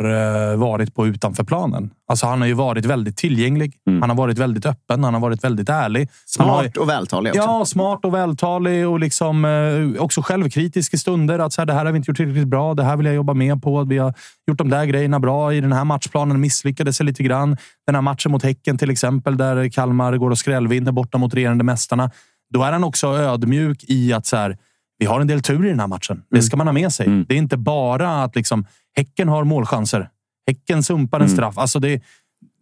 [0.52, 1.90] eh, varit på utanför planen.
[2.08, 3.74] Alltså, han har ju varit väldigt tillgänglig.
[4.00, 5.04] Han har varit väldigt öppen.
[5.04, 6.08] Han har varit väldigt ärlig.
[6.38, 7.42] Han har, Smart och vältalig också.
[7.42, 11.38] Ja, smart och vältalig och liksom, eh, också självkritisk i stunder.
[11.38, 12.74] Att så här, det här har vi inte gjort tillräckligt bra.
[12.74, 13.84] Det här vill jag jobba med på.
[13.84, 14.14] Vi har
[14.46, 16.40] gjort de där grejerna bra i den här matchplanen.
[16.40, 17.56] Misslyckades sig lite grann.
[17.86, 21.64] Den här matchen mot Häcken till exempel, där Kalmar går och skrällvinner borta mot regerande
[21.64, 22.10] mästarna.
[22.52, 24.58] Då är han också ödmjuk i att så här,
[24.98, 26.22] vi har en del tur i den här matchen.
[26.30, 27.24] Det ska man ha med sig.
[27.28, 30.08] Det är inte bara att liksom, Häcken har målchanser.
[30.46, 31.58] Häcken sumpar en straff.
[31.58, 32.02] Alltså det,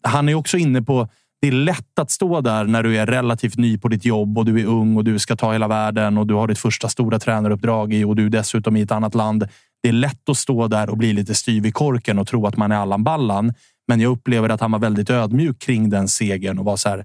[0.03, 1.09] han är också inne på
[1.41, 4.45] det är lätt att stå där när du är relativt ny på ditt jobb och
[4.45, 7.19] du är ung och du ska ta hela världen och du har ditt första stora
[7.19, 9.49] tränaruppdrag i och du är dessutom i ett annat land.
[9.83, 12.57] Det är lätt att stå där och bli lite styv i korken och tro att
[12.57, 13.55] man är Allan Ballan.
[13.89, 17.05] Men jag upplever att han var väldigt ödmjuk kring den segern och var så här.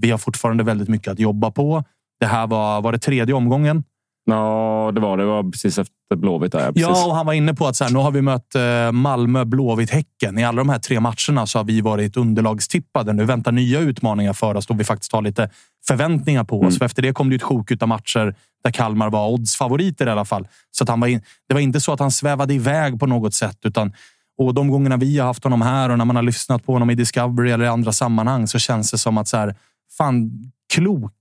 [0.00, 1.84] Vi har fortfarande väldigt mycket att jobba på.
[2.22, 3.84] Det här var, var det tredje omgången.
[4.24, 5.24] Ja, det var det.
[5.24, 6.52] Var precis efter Blåvitt.
[6.52, 6.82] Där, ja, precis.
[6.82, 9.44] Ja, och han var inne på att så här, nu har vi mött eh, Malmö,
[9.44, 10.38] Blåvitt, Häcken.
[10.38, 13.12] I alla de här tre matcherna så har vi varit underlagstippade.
[13.12, 15.50] Nu väntar nya utmaningar för oss då vi faktiskt har lite
[15.86, 16.78] förväntningar på oss.
[16.78, 20.24] För efter det kom det ett sjok av matcher där Kalmar var oddsfavoriter i alla
[20.24, 20.48] fall.
[20.70, 23.34] Så att han var in, det var inte så att han svävade iväg på något
[23.34, 23.58] sätt.
[23.64, 23.92] utan
[24.38, 26.90] och de gångerna vi har haft honom här och när man har lyssnat på honom
[26.90, 29.54] i Discovery eller i andra sammanhang så känns det som att så här,
[29.98, 30.30] fan,
[30.74, 31.14] klok,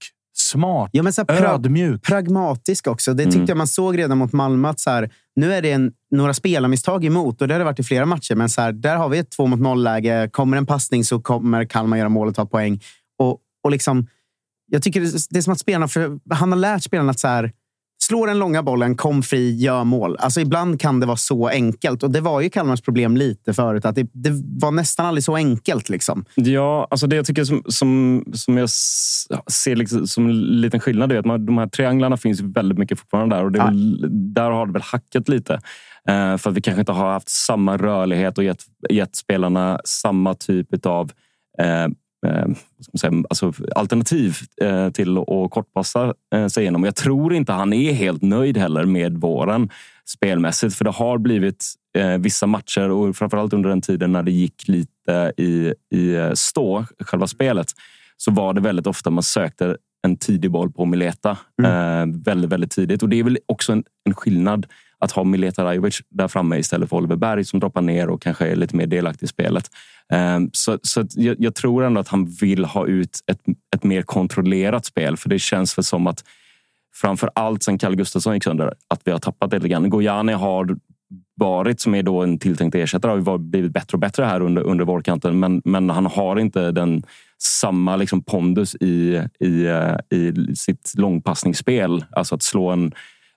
[0.50, 2.02] smart, Ja, men så pra- ödmjuk.
[2.04, 3.14] pragmatisk också.
[3.14, 4.70] Det tyckte jag man såg redan mot Malmö.
[4.70, 7.80] Att så här, nu är det en, några spelarmisstag emot och det har det varit
[7.80, 8.36] i flera matcher.
[8.36, 10.30] Men så här, där har vi ett två mot noll-läge.
[10.32, 12.82] Kommer en passning så kommer Kalmar göra mål och ta poäng.
[13.20, 14.08] Och, och liksom,
[14.68, 15.88] jag tycker det, det är som att spelarna...
[15.88, 17.52] För, han har lärt spelarna att så här,
[18.12, 20.18] slå den långa bollen, kom fri, gör mål.
[20.20, 22.04] Alltså ibland kan det vara så enkelt.
[22.04, 23.86] Och det var ju Kalmars problem lite förut.
[23.86, 24.30] Att det, det
[24.62, 25.90] var nästan aldrig så enkelt.
[25.90, 26.26] Liksom.
[26.36, 28.70] Ja, alltså det jag tycker som, som, som jag
[29.50, 33.00] ser liksom som en liten skillnad är att man, de här trianglarna finns väldigt mycket
[33.00, 33.46] fortfarande där.
[33.46, 35.54] Och är väl, där har det väl hackat lite.
[36.08, 40.34] Eh, för att vi kanske inte har haft samma rörlighet och gett, gett spelarna samma
[40.34, 41.12] typ av
[41.60, 41.88] eh,
[42.26, 42.46] eh,
[43.00, 46.84] säga, alltså alternativ eh, till att kortpassa eh, sig igenom.
[46.84, 49.70] Jag tror inte han är helt nöjd heller med våren
[50.06, 50.76] spelmässigt.
[50.76, 51.74] För det har blivit
[52.20, 57.28] vissa matcher och framförallt under den tiden när det gick lite i, i stå, själva
[57.28, 57.68] spelet,
[58.18, 62.22] så var det väldigt ofta man sökte en tidig boll på Mileta mm.
[62.22, 63.04] väldigt, väldigt tidigt.
[63.04, 64.66] Och det är väl också en, en skillnad
[65.02, 68.48] att ha Mileta Rajovic där framme istället för Oliver Berg som droppar ner och kanske
[68.48, 69.72] är lite mer delaktig i spelet.
[70.12, 73.40] Ehm, så så jag, jag, tror ändå att han vill ha ut ett,
[73.76, 76.24] ett mer kontrollerat spel för det känns väl som att
[76.94, 79.90] framför allt sen Kalle Gustafsson gick sönder, att vi har tappat det lite grann.
[79.90, 80.76] Gojani har
[81.36, 84.86] varit, som är då en tilltänkt ersättare, har blivit bättre och bättre här under, under
[84.86, 85.40] vårkanten.
[85.40, 87.04] Men, men han har inte den
[87.38, 92.06] samma liksom pondus i, i, eh, i sitt långpassningsspel.
[92.12, 92.92] Alltså att slå en,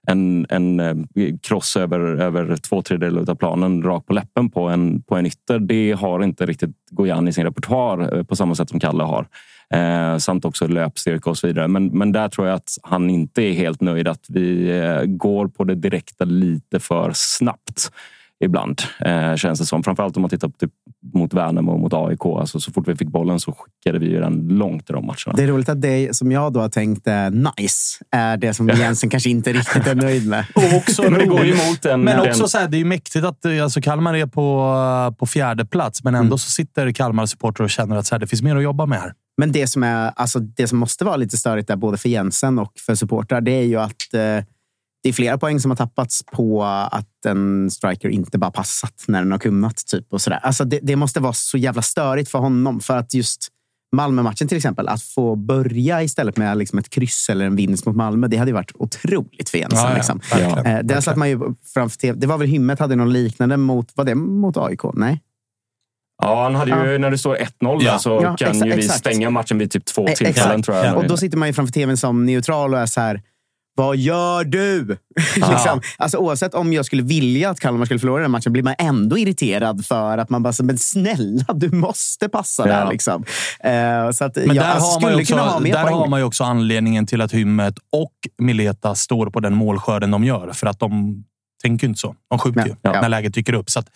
[0.06, 0.94] en, en eh,
[1.42, 5.58] cross över, över två tredjedelar av planen rakt på läppen på en, på en ytter.
[5.58, 9.26] Det har inte riktigt Gojan i sin repertoar eh, på samma sätt som Kalle har.
[9.74, 11.68] Eh, samt också löpstyrka och så vidare.
[11.68, 14.08] Men, men där tror jag att han inte är helt nöjd.
[14.08, 17.90] Att vi eh, går på det direkta lite för snabbt
[18.44, 19.82] ibland, eh, känns det som.
[19.82, 20.70] Framförallt om man tittar på typ,
[21.14, 22.24] mot Värnamo och mot AIK.
[22.24, 25.36] Alltså, så fort vi fick bollen så skickade vi den långt i de matcherna.
[25.36, 28.68] Det är roligt att det som jag då har tänkt är nice är det som
[28.68, 30.46] Jensen kanske inte riktigt är nöjd med.
[30.54, 33.80] Och också det går emot en, men också så här, det är mäktigt att alltså,
[33.80, 36.38] Kalmar är på, på fjärde plats, men ändå mm.
[36.38, 39.12] så sitter Kalmar-supportrar och känner att så här, det finns mer att jobba med här.
[39.36, 42.58] Men det som, är, alltså, det som måste vara lite störigt där, både för Jensen
[42.58, 44.44] och för supportrar, det är ju att eh,
[45.04, 49.22] det är flera poäng som har tappats på att en striker inte bara passat när
[49.22, 49.86] den har kunnat.
[49.86, 50.40] Typ, och sådär.
[50.42, 52.80] Alltså det, det, måste vara så jävla störigt för honom.
[52.80, 53.48] För att just
[53.92, 57.96] Malmö-matchen till exempel, att få börja istället med liksom ett kryss eller en vinst mot
[57.96, 59.78] Malmö, det hade ju varit otroligt för Jensen.
[59.78, 60.20] Ja, ja, liksom.
[60.30, 61.40] ja, eh, satt man ju
[61.74, 62.18] framför TV.
[62.20, 64.80] Det var väl Hymmet hade någon liknande mot, var det mot AIK?
[64.94, 65.20] Nej?
[66.22, 66.98] Ja, han hade ju, ja.
[66.98, 67.98] när det står 1-0 ja.
[67.98, 68.98] så ja, kan exa, ju vi exakt.
[68.98, 70.62] stänga matchen vid typ två tillfällen.
[70.62, 70.96] Tror jag.
[70.96, 73.22] Och då sitter man ju framför tvn som neutral och är så här,
[73.74, 74.86] vad gör du?
[75.36, 75.80] liksom.
[75.96, 79.18] alltså, oavsett om jag skulle vilja att Kalmar skulle förlora den matchen blir man ändå
[79.18, 82.90] irriterad för att man bara, men snälla, du måste passa där.
[82.90, 83.22] Liksom.
[83.22, 86.44] Uh, så att, men där, alltså, har, man också, ha där har man ju också
[86.44, 90.52] anledningen till att Hymmet och Mileta står på den målskörden de gör.
[90.52, 91.24] För att de
[91.62, 92.14] tänker inte så.
[92.30, 93.70] De skjuter ju när läget dyker upp.
[93.70, 93.86] Så att,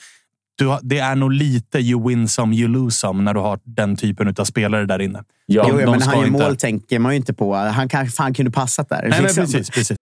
[0.58, 3.96] du, det är nog lite you win some, you lose some när du har den
[3.96, 5.24] typen av spelare där inne.
[5.46, 6.42] Ja, jo, men han gör inte...
[6.42, 7.54] mål tänker man ju inte på.
[7.54, 9.02] Han kanske fan kunde passat där.
[9.08, 9.42] Nej, liksom.
[9.42, 9.96] men precis, precis.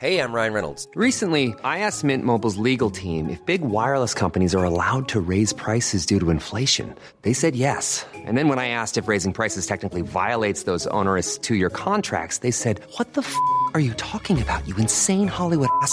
[0.00, 0.88] Hej, jag Ryan Reynolds.
[0.96, 5.54] Recently, I asked Mint Mobiles legal team if big wireless companies are allowed to raise
[5.54, 6.86] prices due to inflation.
[7.22, 8.06] They said yes.
[8.26, 12.50] And then when I asked if raising prices technically violates those onerous two-year contracts, they
[12.50, 13.32] said, what the f***
[13.74, 15.92] are you talking about, you insane Hollywood ass?"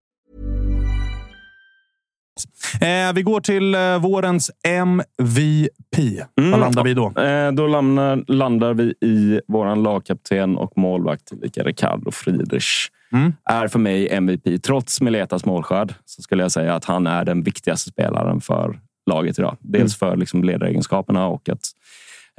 [2.81, 5.97] Eh, vi går till eh, vårens MVP.
[6.39, 6.51] Mm.
[6.51, 7.13] Vad landar vi då?
[7.21, 12.87] Eh, då landar, landar vi i vår lagkapten och målvakt, tillika Ricardo Friedrich.
[13.13, 13.33] Mm.
[13.45, 14.63] Är för mig MVP.
[14.63, 19.39] Trots Miletas målskörd så skulle jag säga att han är den viktigaste spelaren för laget
[19.39, 19.57] idag.
[19.59, 20.11] Dels mm.
[20.11, 21.71] för liksom ledaregenskaperna och att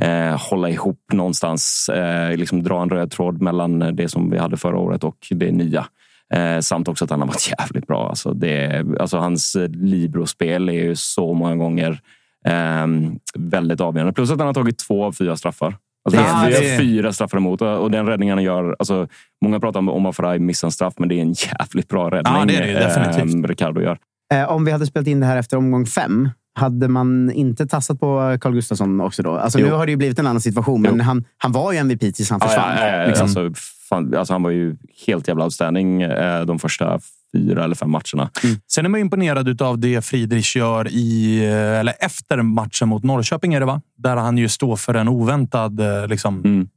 [0.03, 1.89] eh, hålla ihop någonstans.
[1.89, 5.53] Eh, liksom dra en röd tråd mellan det som vi hade förra året och det
[5.53, 5.87] nya.
[6.33, 8.09] Eh, samt också att han har varit jävligt bra.
[8.09, 12.01] Alltså det, alltså hans Libro-spel är ju så många gånger
[12.47, 12.87] eh,
[13.35, 14.13] väldigt avgörande.
[14.13, 15.77] Plus att han har tagit två av fyra straffar.
[16.05, 18.77] Alltså ja, vi har fyra straffar emot och den räddningen han gör.
[18.79, 19.09] Alltså,
[19.45, 22.35] många pratar om om Afaraj missar en straff, men det är en jävligt bra räddning
[22.35, 23.45] ja, det är det, definitivt.
[23.45, 23.99] Eh, Ricardo gör.
[24.35, 28.01] Eh, om vi hade spelat in det här efter omgång fem Hade man inte tassat
[28.01, 29.31] på Carl Gustafsson också då?
[29.39, 29.67] Alltså, Jo.
[29.67, 31.03] nu har det ju blivit en annan situation, men Jo.
[31.03, 32.77] han, han var ju MVP tills han Ja, försvann.
[32.77, 33.25] ja, ja, ja, liksom.
[33.25, 33.51] alltså,
[33.89, 37.01] fan, alltså, han var ju helt jävla outstanding eh, de första
[37.37, 38.31] fyra eller fem matcherna.
[38.73, 43.55] Sen är man imponerad av det Friedrich gör i, eh, eller efter matchen mot Norrköping,
[43.55, 43.81] är det va?
[43.97, 46.69] Där han ju står för en oväntad eh, liksom, Mm.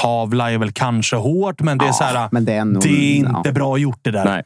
[0.00, 2.82] tavla är väl kanske hårt, men det är Ja, så här, men det är, nog,
[2.82, 3.52] det är inte ja.
[3.52, 4.24] bra gjort det där.
[4.24, 4.42] Nej.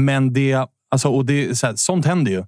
[0.00, 0.58] Men det,
[0.90, 2.44] alltså, och det, så här, sånt händer ju.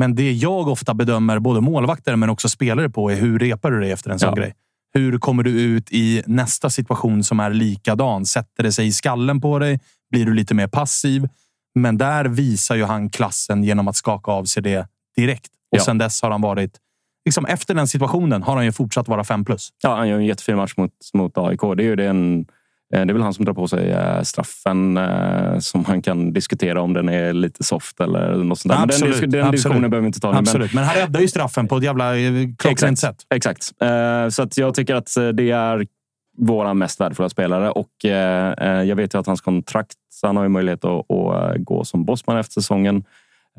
[0.00, 3.80] Men det jag ofta bedömer både målvakter men också spelare på är hur repar du
[3.80, 4.34] dig efter en sån Ja.
[4.34, 4.54] grej?
[4.94, 8.26] Hur kommer du ut i nästa situation som är likadan?
[8.26, 9.80] Sätter det sig i skallen på dig?
[10.10, 11.28] Blir du lite mer passiv?
[11.74, 15.50] Men där visar ju han klassen genom att skaka av sig det direkt.
[15.72, 15.84] Och Ja.
[15.84, 16.78] sen dess har han varit...
[17.24, 19.70] Liksom efter den situationen har han ju fortsatt vara fem plus.
[19.82, 21.60] Ja, han gör en jättefin match mot, mot AIK.
[21.76, 22.46] Det är ju den,
[22.90, 26.80] det är väl han som drar på sig eh, straffen eh, som man kan diskutera
[26.82, 28.78] om den är lite soft eller något sånt där.
[28.78, 28.88] Men
[29.20, 30.32] den, den diskussionen behöver vi inte ta nu.
[30.32, 30.74] men- Absolut.
[30.74, 33.16] Men han räddar ju straffen på ett jävla eh, klockrent sätt.
[33.34, 33.72] Exakt.
[33.82, 35.86] Eh, Så att jag tycker att eh, det är
[36.38, 40.42] våra mest värdefulla spelare och eh, eh, jag vet ju att hans kontrakt, han har
[40.42, 43.04] ju möjlighet att, att eh, gå som bossman efter säsongen.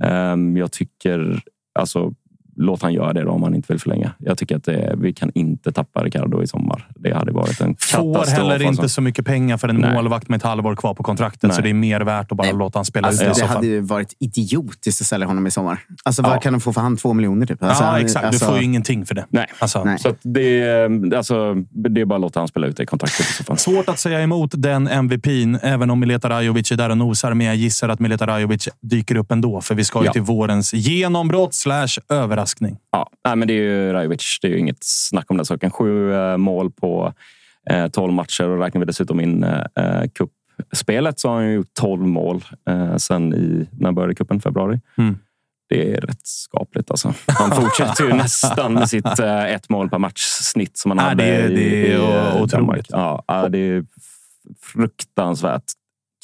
[0.03, 1.41] Eh, Jag tycker,
[1.79, 2.13] alltså
[2.55, 4.11] låt han göra det då om han inte vill förlänga.
[4.17, 6.87] Jag tycker att det, vi kan inte tappa Ricardo i sommar.
[6.95, 8.29] Det hade varit en Får katastrof.
[8.37, 8.89] heller inte alltså.
[8.89, 9.93] så mycket pengar för en Nej.
[9.93, 11.43] målvakt med ett halvår kvar på kontraktet.
[11.43, 11.51] Nej.
[11.55, 12.53] Så det är mer värt att bara Nej.
[12.57, 15.47] låta han spela Alltså, ut det i det hade ju varit idiotiskt att sälja honom
[15.47, 15.79] i sommar.
[16.03, 16.29] Alltså, Ja.
[16.29, 16.97] Vad kan de få för han?
[16.97, 17.63] Två miljoner typ?
[17.63, 18.25] Alltså, ja, han- exakt.
[18.25, 19.25] Alltså, Du får ju ingenting för det.
[19.29, 19.45] Nej.
[19.59, 19.99] Alltså, Nej.
[19.99, 22.85] Så att det, är- alltså, det är bara att låta han spela ut det i
[22.85, 23.57] kontraktet i så fall.
[23.57, 27.33] Svårt att säga emot den MVPn, även om Mileta Rajovic är där och nosar.
[27.33, 30.11] Men jag gissar att Mileta Rajovic dyker upp ändå, för vi ska ju Ja.
[30.13, 32.40] till vårens genombrott slash överraskning.
[32.91, 34.39] Ja, nej, men det är ju Rajovic.
[34.41, 35.71] Det är ju inget snack om den saken.
[35.71, 37.13] Sju eh, mål på
[37.69, 41.73] eh, 12 matcher och räknar vi dessutom in eh, cupspelet så har han ju gjort
[41.79, 44.41] 12 mål eh, sen i, när började cupen?
[44.41, 44.79] Februari.
[44.97, 45.17] Mm.
[45.69, 47.13] Det är rätt skapligt alltså.
[47.27, 51.03] Han fortsätter ju nästan med sitt eh, ett mål per match snitt som han Ja,
[51.03, 52.87] hade det är- i, det är i eh, otroligt.
[52.89, 53.85] Ja, det är
[54.61, 55.63] fruktansvärt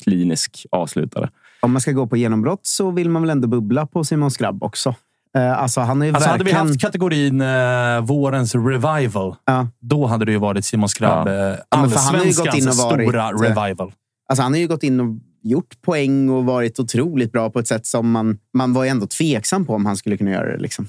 [0.03, 1.30] klinisk avslutare.
[1.62, 4.63] Om man ska gå på genombrott så vill man väl ändå bubbla på Simon Skrabb
[4.63, 4.95] också.
[5.37, 6.67] Eh, alltså, han är Alltså, hade vi verkligen...
[6.67, 9.67] haft kategorin eh, vårens revival, Ja.
[9.81, 11.27] då hade det ju varit Simon Skrabb.
[11.27, 11.33] Ja.
[11.33, 11.57] Ja.
[11.69, 12.33] Ja, varit,
[12.75, 13.91] stora eh, revival.
[14.29, 15.07] Alltså, han har ju gått in och
[15.43, 19.07] gjort poäng och varit otroligt bra på ett sätt som man, man var ju ändå
[19.07, 20.57] tveksam på om han skulle kunna göra det.
[20.57, 20.87] Liksom.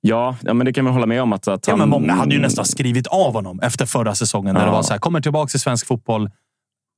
[0.00, 1.32] Ja, ja men det kan man hålla med om.
[1.32, 4.56] Att, att Ja, han, men många hade ju nästan skrivit av honom efter förra säsongen.
[4.56, 4.64] Ja.
[4.64, 6.30] det var så här, kommer tillbaka till svensk fotboll,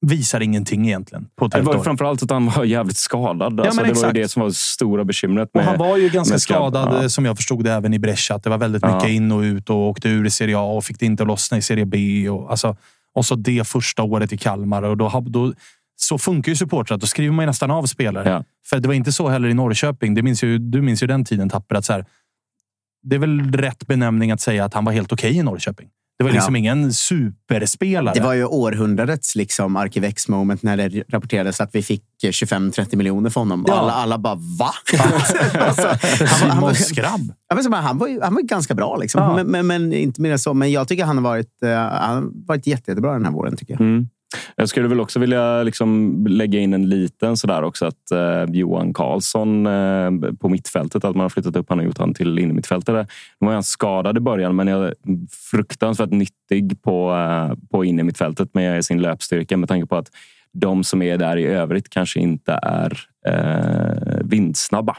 [0.01, 3.61] visar ingenting egentligen på Det var framförallt att han var jävligt skadad.
[3.61, 4.15] Alltså, men det var exakt.
[4.15, 5.49] det som var det stora bekymret.
[5.49, 7.09] Och Med, han var ju ganska skadad, Ja.
[7.09, 8.37] som jag förstod det, även i Brescia.
[8.37, 9.09] Att det var väldigt mycket Ja.
[9.09, 11.57] in och ut och åkte ur i Serie A och fick det inte att lossna
[11.59, 12.29] i Serie B.
[12.29, 12.77] Och, alltså,
[13.15, 14.83] och så det första året i Kalmar.
[14.83, 15.53] Och då, då,
[15.97, 16.99] så funkar ju supportrar.
[16.99, 18.29] Då skriver man nästan av spelare.
[18.29, 18.45] Ja.
[18.71, 20.15] För det var inte så heller i Norrköping.
[20.15, 21.75] Det minns ju, du minns ju den tiden, Tapper.
[21.75, 22.05] Att så här,
[23.03, 25.89] det är väl rätt benämning att säga att han var helt okej i Norrköping.
[26.19, 26.59] Det var liksom Ja.
[26.59, 28.15] ingen superspelare.
[28.15, 33.31] Det var ju århundradets liksom, Arkivex-moment när det rapporterades att vi fick eh, 25-30 miljoner
[33.31, 33.65] för honom.
[33.69, 33.75] Ja.
[33.75, 34.71] Alla, alla bara, va?
[35.61, 35.89] alltså,
[36.27, 36.61] han, var- han,
[37.57, 39.23] var, bara, han, var, ju- han var ju ganska bra, liksom.
[39.23, 39.35] Ja.
[39.37, 40.55] men, men, men inte mer så.
[40.55, 43.57] Men jag tycker han har varit, eh, han har varit jätte, jättebra den här våren.
[43.57, 43.81] tycker jag.
[43.81, 44.09] Mm.
[44.57, 48.95] Jag skulle väl också vilja liksom lägga in en liten sådär också att eh, Johan
[48.95, 53.07] Karlsson eh, på mittfältet, att man har flyttat upp honom och gjort honom till innermittfältare.
[53.41, 54.95] Nu var han skadad i början, men jag är
[55.51, 60.11] fruktansvärt nyttig på, eh, på innermittfältet med sin löpstyrka med tanke på att
[60.53, 64.97] de som är där i övrigt kanske inte är eh, vindsnabba.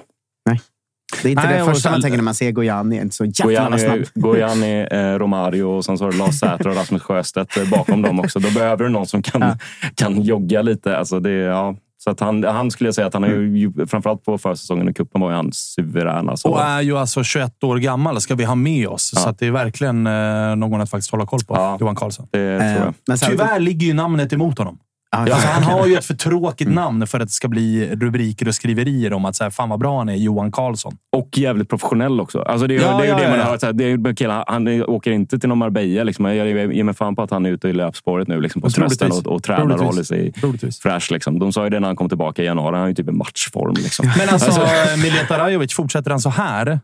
[1.21, 3.01] Det är inte Nej, det och första sen- man tänker när man ser Gojani.
[3.01, 3.91] Inte så jävla snabb.
[3.91, 7.69] Gojani, Gojani eh, Romario och sen så har du Lars Säter och Rasmus Sjöstedt eh,
[7.69, 8.39] bakom dem också.
[8.39, 9.58] Då behöver du någon som kan, Ja.
[9.95, 10.97] kan jogga lite.
[10.97, 11.75] Alltså det, ja.
[11.97, 14.93] Så att han, han skulle jag säga att han har ju, framförallt på försäsongen i
[14.93, 16.30] cupen var ju han suverän.
[16.30, 16.47] Alltså.
[16.47, 19.12] Och är ju alltså 21 år gammal, ska vi ha med oss.
[19.15, 19.21] Ja.
[19.21, 21.56] Så att det är verkligen eh, någon att faktiskt hålla koll på.
[21.56, 21.78] Ja.
[21.80, 22.28] Johan Karlsson.
[22.32, 24.78] det tror Eh, Tyvärr ligger ju namnet emot honom.
[25.19, 26.75] Alltså, han har ju ett för tråkigt Mm.
[26.75, 29.80] namn för att det ska bli rubriker och skriverier om att så här, fan vad
[29.80, 30.97] bra han är, Johan Karlsson.
[31.15, 32.41] Och jävligt professionell också.
[32.41, 33.43] Alltså det, Ja, det är ju ja, det ja, man ja.
[33.43, 33.60] har hört.
[33.60, 36.04] så här, Det är, killar, han åker inte till någon Marbella.
[36.04, 36.25] Liksom.
[36.25, 38.69] Jag ger ger mig fan på att han är ute i löpspåret nu liksom, på
[38.69, 40.80] semestern och, och tränar och håller sig Troligtvis.
[40.80, 41.12] fräsch.
[41.12, 41.39] Liksom.
[41.39, 42.75] De sa ju det när han kom tillbaka i januari.
[42.75, 43.73] Han är ju typ i matchform.
[43.78, 44.12] Liksom.
[44.17, 44.62] Men alltså,
[45.04, 46.80] Mileta Rajovic, fortsätter han så här,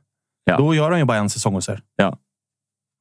[0.45, 0.57] Ja.
[0.57, 1.81] då gör han ju bara en säsong hos er.
[1.95, 2.17] Ja.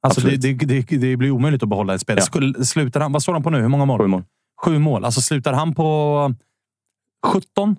[0.07, 2.15] Alltså, det, det, det, det blir omöjligt att behålla ett spel.
[2.19, 2.23] Ja.
[2.23, 3.61] Skulle, slutar han, vad står han på nu?
[3.61, 3.99] Hur många mål?
[3.99, 4.23] Sju mål.
[4.63, 5.05] Sju mål.
[5.05, 6.33] Alltså slutar han på
[7.25, 7.75] 17?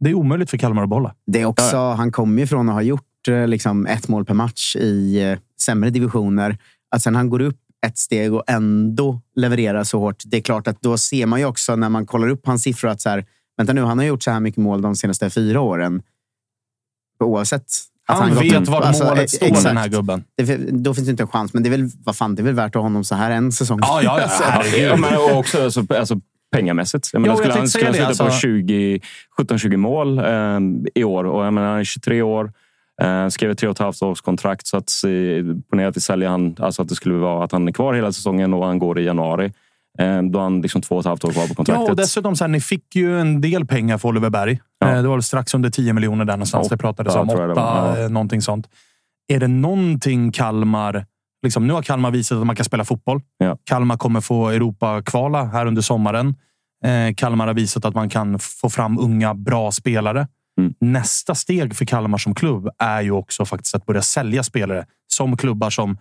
[0.00, 1.14] Det är omöjligt för Kalmar att behålla.
[1.26, 4.34] Det är också, Han kommer ju från att ha gjort eh, liksom, ett mål per
[4.34, 6.58] match i eh, sämre divisioner.
[6.90, 10.22] Att sen han går upp ett steg och ändå levererar så hårt.
[10.26, 12.90] Det är klart att då ser man ju också när man kollar upp hans siffror
[12.90, 13.26] att så här,
[13.56, 16.02] vänta nu, han har gjort så här mycket mål de senaste fyra åren.
[17.18, 17.72] Oavsett
[18.08, 18.68] att Han gått vet upp.
[18.68, 19.64] var Alltså, målet står, exakt.
[19.64, 20.24] den här gubben.
[20.36, 22.44] Det, då finns det inte en chans, men det är väl, vad fan, det är
[22.44, 23.78] väl värt att ha honom så här en säsong.
[23.82, 24.28] Ja, ja, ja.
[24.38, 24.90] Så- herregud.
[24.90, 26.20] Ja, men också alltså, alltså,
[26.52, 27.10] pengamässigt.
[27.12, 28.40] Jag menar, Jo, jag skulle han tänkte skulle han det, sluta på alltså.
[28.40, 29.00] 20
[29.72, 32.52] 17-20 mål eh, i år och jag menar, han är 23 år.
[33.02, 36.00] Eh, skrev ett tre och ett halvt års kontrakt så att eh, ponera att vi
[36.00, 38.78] säljer han, alltså att det skulle vara att han är kvar hela säsongen och han
[38.78, 39.52] går i januari.
[39.98, 41.90] Eh, då har han liksom två och ett halvt år kvar på Ja, kontraktet.
[41.90, 44.60] och dessutom så här, ni fick ju en del pengar för Oliver Berg.
[44.78, 44.90] Ja.
[44.90, 46.66] Eh, Det var väl strax under 10 miljoner där någonstans.
[46.70, 47.28] Ja, det pratades ja, om.
[47.30, 47.52] Åtta.
[47.56, 47.98] Ja.
[47.98, 48.68] eh, någonting sånt.
[49.28, 51.06] Är det någonting Kalmar...
[51.42, 53.20] Liksom, nu har Kalmar visat att man kan spela fotboll.
[53.38, 53.56] Ja.
[53.64, 56.34] Kalmar kommer få Europa-kvala här under sommaren.
[56.84, 60.28] Eh, Kalmar har visat att man kan få fram unga, bra spelare.
[60.60, 60.74] Mm.
[60.80, 65.36] Nästa steg för Kalmar som klubb är ju också faktiskt att börja sälja spelare som
[65.36, 65.98] klubbar som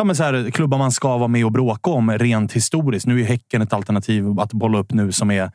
[0.00, 3.06] Ja, men så här, klubbar man ska vara med och bråka om rent historiskt.
[3.06, 5.50] Nu är Häcken ett alternativ att bolla upp nu som är...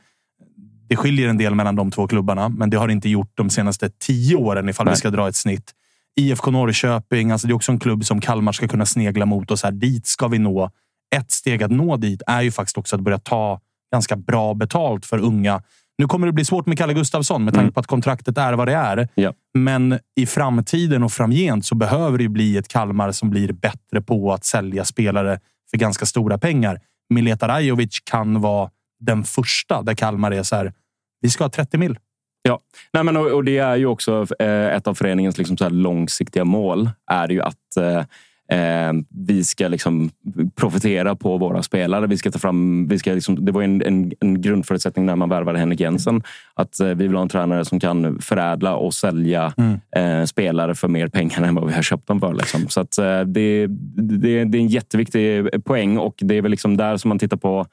[0.88, 3.90] Det skiljer en del mellan de två klubbarna, men det har inte gjort de senaste
[3.90, 4.98] tio åren ifall vi Nej.
[4.98, 5.72] ska dra ett snitt.
[6.20, 9.60] IFK Norrköping, alltså det är också en klubb som Kalmar ska kunna snegla mot och
[9.60, 10.72] så här, dit ska vi nå.
[11.16, 13.60] Ett steg att nå dit är ju faktiskt också att börja ta
[13.92, 15.64] ganska bra betalt för unga.
[15.98, 17.74] Nu kommer det bli svårt med Kalle Gustafsson med tanke Mm.
[17.74, 19.08] på att kontraktet är vad det är.
[19.16, 19.34] Ja.
[19.54, 24.34] Men i framtiden och framgent så behöver det bli ett Kalmar som blir bättre på
[24.34, 25.40] att sälja spelare
[25.72, 26.80] för ganska stora pengar.
[27.10, 28.70] Mileta Rajovic kan vara
[29.00, 30.74] den första där Kalmar är så här.
[31.22, 32.00] Vi ska ha 30 mil.
[32.42, 32.60] Ja,
[32.94, 36.46] Nej, men, och, och det är ju också eh, ett av föreningens liksom, så långsiktiga
[36.46, 36.90] mål.
[37.12, 38.04] är ju att eh,
[38.52, 40.10] eh, vi ska liksom
[40.56, 42.08] profitera på våra spelare.
[42.08, 45.30] Vi ska ta fram, vi ska liksom, det var en, en, en grundförutsättning när man
[45.30, 46.24] värvade Henrik Jensen.
[46.54, 49.54] Att eh, vi vill ha en tränare som kan förädla och sälja
[49.96, 52.34] eh, spelare för mer pengar än vad vi har köpt dem för.
[52.34, 52.68] Liksom.
[52.70, 56.78] Så att, eh, det, det, det är en jätteviktig poäng och det är väl liksom
[56.78, 57.66] där som man tittar på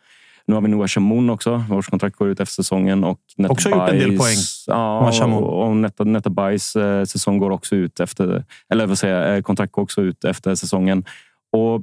[0.47, 3.05] nu har vi Noah Shamoun också, vars kontrakt går ut efter säsongen.
[3.05, 4.37] Och Netta Också gjort en del poäng,
[4.67, 8.45] Ja, och, och Netta, Netta Bajs eh, säsong går också ut efter...
[8.73, 11.05] Eller vad säger jag, eh, kontrakt går också ut efter säsongen.
[11.53, 11.83] Och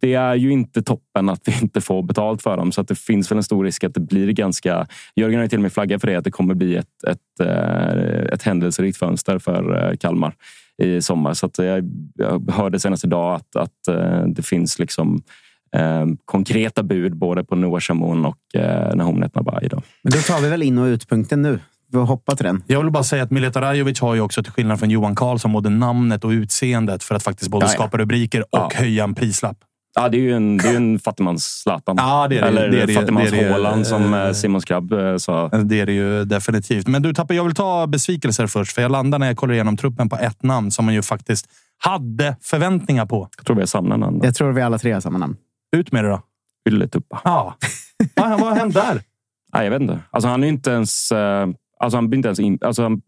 [0.00, 2.72] det är ju inte toppen att vi inte får betalt för dem.
[2.72, 4.86] Så att det finns väl en stor risk att det blir ganska...
[5.16, 7.40] Jörgen har ju till och med flaggat för det, att det kommer bli ett, ett,
[7.40, 10.34] eh, ett händelserikt fönster för eh, Kalmar
[10.82, 11.34] i sommar.
[11.34, 13.96] Så att jag, jag hörde senast idag att, att
[14.26, 15.22] det finns liksom
[16.24, 19.68] konkreta bud både på Noah Shamoun och eh, Nahom Netnabai.
[19.68, 19.82] Då.
[20.02, 21.60] Men då tar vi väl in och utpunkten nu.
[21.90, 22.62] Vi får hoppa till den.
[22.66, 25.52] Jag vill bara säga att Mileta Rajovic har ju också till skillnad från Johan Karlsson
[25.52, 27.74] både namnet och utseendet för att faktiskt både Ja, ja.
[27.74, 28.70] skapa rubriker och Ja.
[28.74, 29.56] höja en prislapp.
[29.94, 31.96] Ja, det är ju en, det är ju en fattigmans-Zlatan.
[31.98, 32.48] Ja, det är det.
[32.48, 32.92] Eller Det det.
[32.94, 33.50] fattigmans Det är det.
[33.52, 35.48] Haaland som Eh, eh, Simon Skrabb sa.
[35.48, 36.86] Det är det ju definitivt.
[36.86, 38.72] Men du Tapper, jag vill ta besvikelser först.
[38.72, 41.46] För jag landar när jag kollar igenom truppen på ett namn som man ju faktiskt
[41.78, 43.28] hade förväntningar på.
[43.36, 44.20] Jag tror vi har samma namn.
[44.22, 45.36] Jag tror vi alla tre har samma namn.
[45.76, 46.22] Ut med det då.
[46.68, 47.20] Ylletuppa.
[47.24, 47.56] Ja.
[48.14, 49.02] vad, vad har hänt där?
[49.54, 50.00] Nej, jag vet inte.
[50.10, 51.12] Alltså, han är inte ens...
[51.12, 51.48] eh,
[51.80, 53.02] Alltså han, blir inte ens in, alltså han,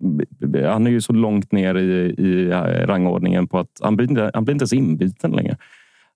[0.66, 2.48] han är ju så långt ner i, i
[2.86, 5.56] rangordningen på att han blir, inte, han blir inte ens inbiten längre.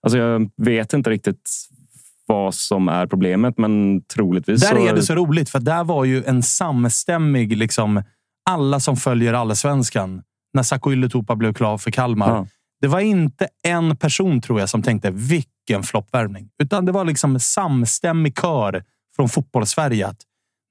[0.02, 1.50] Alltså jag vet inte riktigt
[2.26, 4.86] vad som är problemet, men troligtvis Där så...
[4.88, 7.56] är det så roligt, för där var ju en samstämmig...
[7.56, 8.02] Liksom,
[8.50, 10.22] alla som följer Allsvenskan,
[10.52, 12.28] när Saku Ylletupa blev klar för Kalmar.
[12.30, 12.46] Ja.
[12.80, 16.48] Det var inte en person, tror jag, som tänkte vilken floppvärvning.
[16.62, 18.84] Utan det var liksom samstämmig kör
[19.16, 20.20] från fotbollssverige att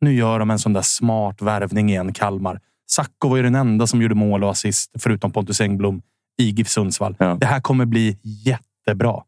[0.01, 2.59] nu gör de en sån där smart värvning igen, Kalmar.
[2.91, 6.01] Sacco var ju den enda som gjorde mål och assist, förutom Pontus Engblom,
[6.41, 7.15] i GIF Sundsvall.
[7.19, 7.37] Ja.
[7.39, 9.21] Det här kommer bli jättebra.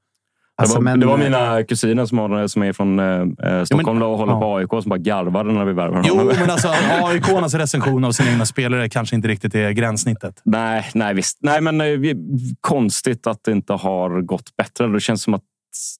[0.57, 3.63] Det Alltså, var, men- det var mina kusiner som, har, som är från eh, eh,
[3.63, 4.39] Stockholm då och håller ja.
[4.39, 6.35] på AIK som bara garvade när vi värvade Jo, honom.
[6.39, 6.67] men alltså
[7.03, 10.41] AIKs recension av sina egna spelare kanske inte riktigt är gränssnittet.
[10.45, 11.37] Nej, nej visst.
[11.41, 14.87] Nej, men eh, vi- konstigt att det inte har gått bättre.
[14.87, 15.41] Det känns som att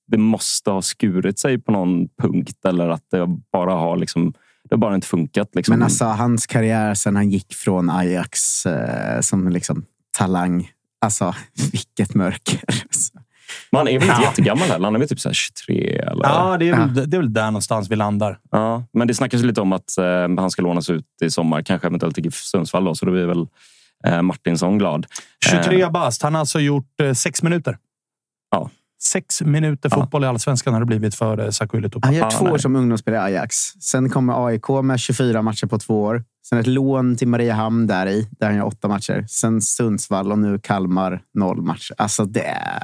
[0.08, 4.34] det måste ha skurit sig på någon punkt eller att det bara har liksom.
[4.70, 5.50] Det har bara inte funkat.
[5.56, 5.74] Liksom.
[5.74, 9.86] Men alltså hans karriär sen han gick från Ajax eh, som liksom
[10.18, 10.70] talang.
[11.02, 11.36] Alltså,
[11.72, 12.62] vilket mörker.
[13.72, 14.28] Man är väl inte Ja.
[14.30, 14.86] jättegammal heller.
[14.86, 16.24] Han är väl typ så här 23 eller?
[16.24, 18.40] Ja, det är, väl, det är väl där någonstans vi landar.
[18.52, 20.06] Ja, men det snackas lite om att eh,
[20.38, 21.62] han ska lånas ut i sommar.
[21.62, 22.86] Kanske eventuellt till GIF Sundsvall.
[22.86, 23.48] Då, så då blir väl
[24.08, 25.06] eh, Martinsson glad.
[25.52, 26.22] 23 bast.
[26.22, 27.78] Han har alltså gjort eh, sex minuter.
[28.52, 28.70] Ja.
[29.04, 30.02] Sex minuter Ja.
[30.02, 32.08] fotboll i allsvenskan har det blivit för eh, Saku Ylletupa.
[32.08, 33.56] Han gör två år som ungdomsspelare i Ajax.
[33.82, 36.24] Sen kommer AIK med 24 matcher på två år.
[36.50, 39.26] Sen ett lån till Mariehamn där i, där han gör åtta matcher.
[39.30, 41.96] Sen Sundsvall och nu Kalmar, noll matcher.
[41.98, 42.84] Alltså det är...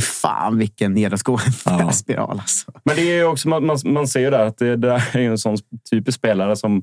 [0.00, 2.72] Fy Fan vilken nedåtgående spiral alltså.
[2.84, 5.18] Men det är ju också, man, man, man ser ju där att det, det är
[5.18, 5.56] en sån
[5.90, 6.82] typisk spelare som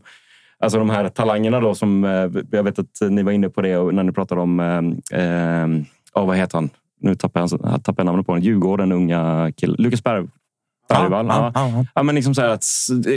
[0.64, 3.92] Alltså de här talangerna då som, eh, jag vet att ni var inne på det
[3.92, 6.70] när ni pratade om, eh, oh, vad heter han?
[7.00, 7.50] Nu tappar jag,
[7.84, 8.44] tappar jag namnet på honom.
[8.44, 9.76] Djurgården, unga killen.
[9.80, 10.28] Lukas Berg.
[10.94, 11.26] Bergvall.
[11.28, 11.86] Ja, ja.
[11.96, 12.66] ja, men liksom så att,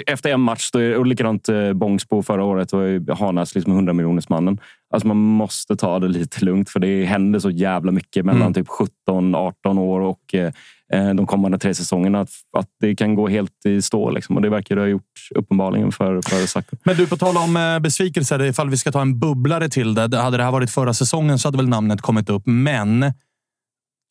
[0.07, 3.93] efter en match, då är, och likadant eh, Bångsbo förra året och Hanas liksom 100
[3.93, 4.61] miljoners mannen.
[4.95, 8.55] Alltså man måste ta det lite lugnt för det händer så jävla mycket mellan mm.
[8.55, 10.53] typ 17, 18 år och eh,
[10.93, 12.21] eh, de kommande tre säsongerna.
[12.21, 14.11] Att, att det kan gå helt i stå.
[14.11, 14.37] Liksom.
[14.37, 15.03] Och det verkar det ha gjort
[15.35, 16.77] uppenbarligen för, för Sacco.
[16.85, 18.43] Men du, på tal om eh, besvikelser.
[18.43, 20.17] Ifall vi ska ta en bubblare till det.
[20.17, 22.43] Hade det här varit förra säsongen så hade väl namnet kommit upp.
[22.47, 23.13] Men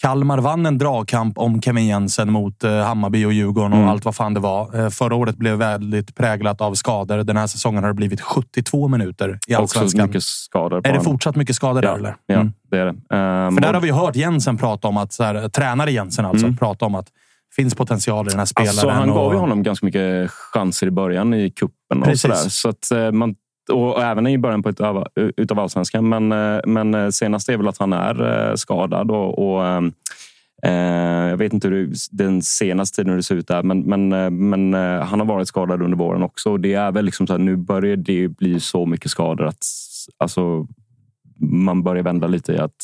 [0.02, 3.90] Kalmar vann en dragkamp om Kevin Jensen mot eh, Hammarby och Djurgården och mm.
[3.90, 4.84] allt vad fan det var.
[4.84, 7.18] Eh, förra året blev väldigt präglat av skador.
[7.18, 10.02] Den här säsongen har det blivit 72 minuter i Allsvenskan.
[10.02, 10.88] Också mycket skador.
[10.88, 11.92] är det fortsatt mycket skador ja.
[11.92, 11.98] där?
[11.98, 12.16] Eller?
[12.26, 12.54] Ja, mm.
[12.72, 12.92] det är det.
[12.92, 16.46] Um, För där har vi hört Jensen prata om att, så här, tränare Jensen alltså,
[16.46, 16.58] mm.
[16.58, 17.08] prata om att
[17.56, 18.70] finns potential i den här spelaren.
[18.70, 22.36] Alltså, han gav ju honom ganska mycket chanser i början i kuppen och sådär.
[22.36, 23.36] Så att eh, man
[23.72, 26.10] och även i början på utav, utav allsvenskan.
[26.10, 29.84] Men, eh, men eh, senast är väl att han är eh, skadad och, och
[30.66, 33.82] Eh, jag vet inte hur det, den senaste tiden hur det ser ut där, men,
[33.82, 34.10] men,
[34.50, 36.52] men han har varit skadad under våren också.
[36.52, 39.66] Och det är väl liksom så här, nu börjar det bli så mycket skador att
[40.18, 40.68] alltså,
[41.40, 42.76] man börjar vända lite i att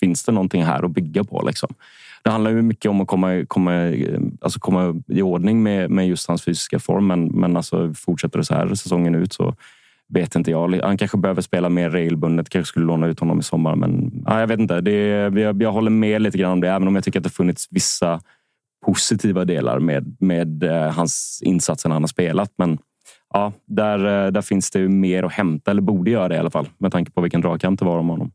[0.00, 1.42] finns det någonting här att bygga på?
[1.46, 1.74] Liksom?
[2.24, 3.72] Det handlar ju mycket om att komma, komma,
[4.40, 8.44] alltså komma i ordning med, med just hans fysiska form, men, men alltså, fortsätter det
[8.44, 9.54] så här säsongen ut så
[10.08, 10.80] vet inte jag.
[10.82, 12.48] Han kanske behöver spela mer regelbundet.
[12.48, 13.76] Kanske skulle låna ut honom i sommar.
[13.76, 14.80] Men ja, jag vet inte.
[14.80, 16.70] Det är, jag, jag håller med lite grann om det.
[16.70, 18.20] Även om jag tycker att det funnits vissa
[18.86, 22.52] positiva delar med, med eh, hans insatser när han har spelat.
[22.56, 22.78] Men
[23.32, 25.70] ja, där, eh, där finns det mer att hämta.
[25.70, 26.68] Eller borde göra det i alla fall.
[26.78, 28.32] Med tanke på vilken dragkamp det var om honom.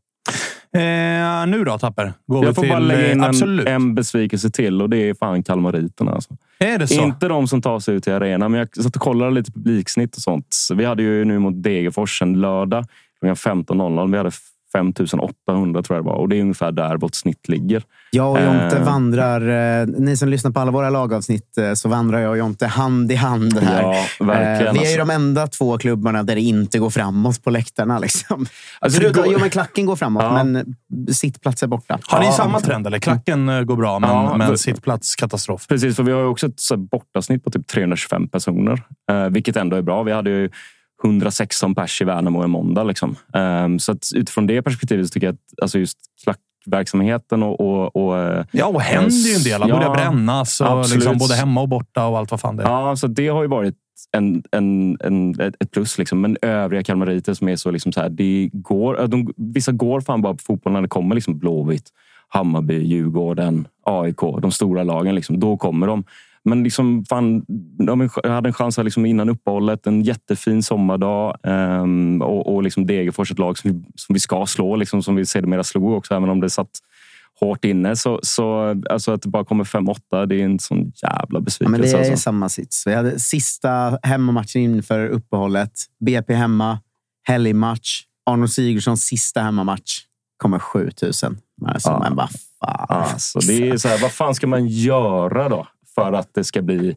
[0.72, 2.12] Eh, nu då, Tapper?
[2.26, 6.12] Går jag får bara lägga in en, en, besvikelse till och det är fan kalmariterna.
[6.12, 6.36] Alltså.
[6.58, 7.02] Är det så?
[7.02, 10.16] Inte de som tar sig ut till arenan, men jag satt och kollade lite publiksnitt
[10.16, 10.56] och sånt.
[10.74, 12.84] Vi hade ju nu mot Degerfors en lördag
[13.20, 14.10] klockan 15.00.
[14.10, 14.30] Vi hade
[14.72, 17.82] 5800 tror jag det var och det är ungefär där vårt snitt ligger.
[18.10, 18.84] Jag och Jonte eh.
[18.84, 19.40] vandrar,
[19.80, 23.12] eh, ni som lyssnar på alla våra lagavsnitt, eh, så vandrar jag och Jonte hand
[23.12, 23.82] i hand här.
[23.82, 27.50] Ja, verkligen, vi är ju de enda två klubbarna där det inte går framåt på
[27.50, 27.98] läktarna.
[28.10, 28.46] Liksom.
[28.78, 29.32] Alltså, Förutom, går...
[29.32, 30.44] Jo, men klacken går framåt, ja.
[30.44, 30.76] men
[31.12, 31.98] sittplats är borta.
[32.02, 32.32] Har ni ja.
[32.32, 32.86] samma trend?
[32.86, 32.98] Eller?
[32.98, 35.66] Klacken går bra, men, ja, men sittplats katastrof.
[35.68, 38.82] Precis, för vi har ju också ett bortasnitt på typ 325 personer,
[39.30, 40.02] vilket ändå är bra.
[40.02, 40.50] Vi hade ju
[41.04, 42.84] 116 pers i Värnamo en måndag.
[42.84, 43.16] Liksom.
[43.34, 48.18] Um, så utifrån det perspektivet så tycker jag att alltså just klackverksamheten och, och, och...
[48.18, 49.60] Eh, ja, och händer ju en del.
[49.60, 50.60] Han ja, börjar brännas.
[50.60, 52.68] Och liksom både hemma och borta och allt vad fan det är.
[52.68, 53.76] Ja, så det har ju varit
[54.12, 55.98] en, en, en, ett plus.
[55.98, 56.20] Liksom.
[56.20, 60.22] Men övriga kalmariter som är så, liksom så här, det går, de, vissa går fan
[60.22, 61.88] bara på fotboll när det kommer liksom Blåvitt,
[62.28, 65.14] Hammarby, Djurgården, AIK, de stora lagen.
[65.14, 66.04] Liksom, då kommer de.
[66.44, 67.44] Men liksom, fan,
[67.86, 69.86] de hade en chans här liksom innan uppehållet.
[69.86, 71.36] En jättefin sommardag.
[71.42, 75.16] Um, och, och liksom Degerfors ett lag som vi, som vi ska slå, liksom, som
[75.16, 76.70] vi sedermera slog också, även om det satt
[77.40, 77.96] hårt inne.
[77.96, 81.64] Så, så alltså att det bara kommer 5-8, det är en sån jävla besvikelse.
[81.64, 82.16] Ja, men det är alltså.
[82.16, 82.86] samma sits.
[82.86, 85.72] Vi hade sista hemmamatchen inför uppehållet.
[86.04, 86.78] BP hemma,
[87.28, 88.02] helgmatch.
[88.30, 90.00] Arnold Sigurdssons sista hemmamatch.
[90.36, 91.38] Kommer 7000.
[91.66, 91.98] Alltså, ja.
[91.98, 92.86] Men vad fan.
[92.88, 95.66] Alltså, det är så här, vad fan ska man göra då?
[96.04, 96.96] För att det ska bli...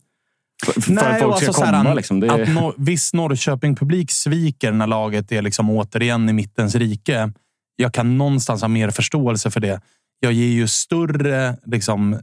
[0.65, 1.83] För, för Nej, att folk ska alltså komma.
[1.83, 2.19] Här, liksom.
[2.19, 7.31] det att no, viss Norrköping-publik sviker när laget är liksom återigen i mittens rike.
[7.75, 9.81] Jag kan någonstans ha mer förståelse för det.
[10.19, 12.19] Jag ger ju större, liksom,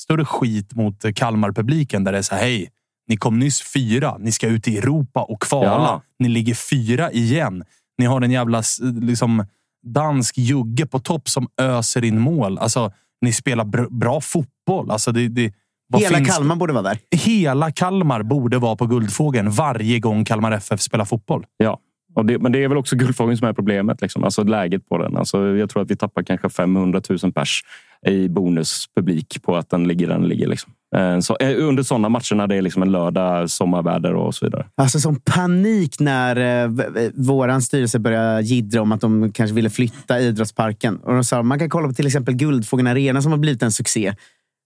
[0.00, 2.70] större skit mot Kalmar-publiken där det är så här, hej,
[3.08, 4.16] ni kom nyss fyra.
[4.18, 5.66] Ni ska ut i Europa och kvala.
[5.66, 6.02] Ja.
[6.18, 7.64] Ni ligger fyra igen.
[7.98, 8.62] Ni har en jävla
[9.00, 9.46] liksom,
[9.86, 12.58] dansk jugge på topp som öser in mål.
[12.58, 14.90] Alltså, ni spelar br bra fotboll.
[14.90, 15.52] Alltså, det, det,
[15.90, 16.36] vad Hela finns...
[16.36, 16.98] Kalmar borde vara där.
[17.10, 21.44] Hela Kalmar borde vara på Guldfågeln varje gång Kalmar FF spelar fotboll.
[21.56, 21.78] Ja,
[22.14, 24.00] och det, men det är väl också Guldfågeln som är problemet.
[24.00, 24.24] Liksom.
[24.24, 25.16] Alltså läget på den.
[25.16, 27.62] Alltså, jag tror att vi tappar kanske 500 000 pers
[28.06, 30.48] i bonuspublik på att den ligger där den ligger.
[30.48, 30.72] Liksom.
[30.96, 34.46] Eh, så, eh, under sådana matcher när det är liksom en lördag, sommarväder och så
[34.46, 34.66] vidare.
[34.74, 36.70] Alltså som panik när eh,
[37.14, 40.96] vår styrelse började jiddra om att de kanske ville flytta idrottsparken.
[40.96, 43.72] Och de sa man kan kolla på till exempel Guldfågeln Arena som har blivit en
[43.72, 44.14] succé.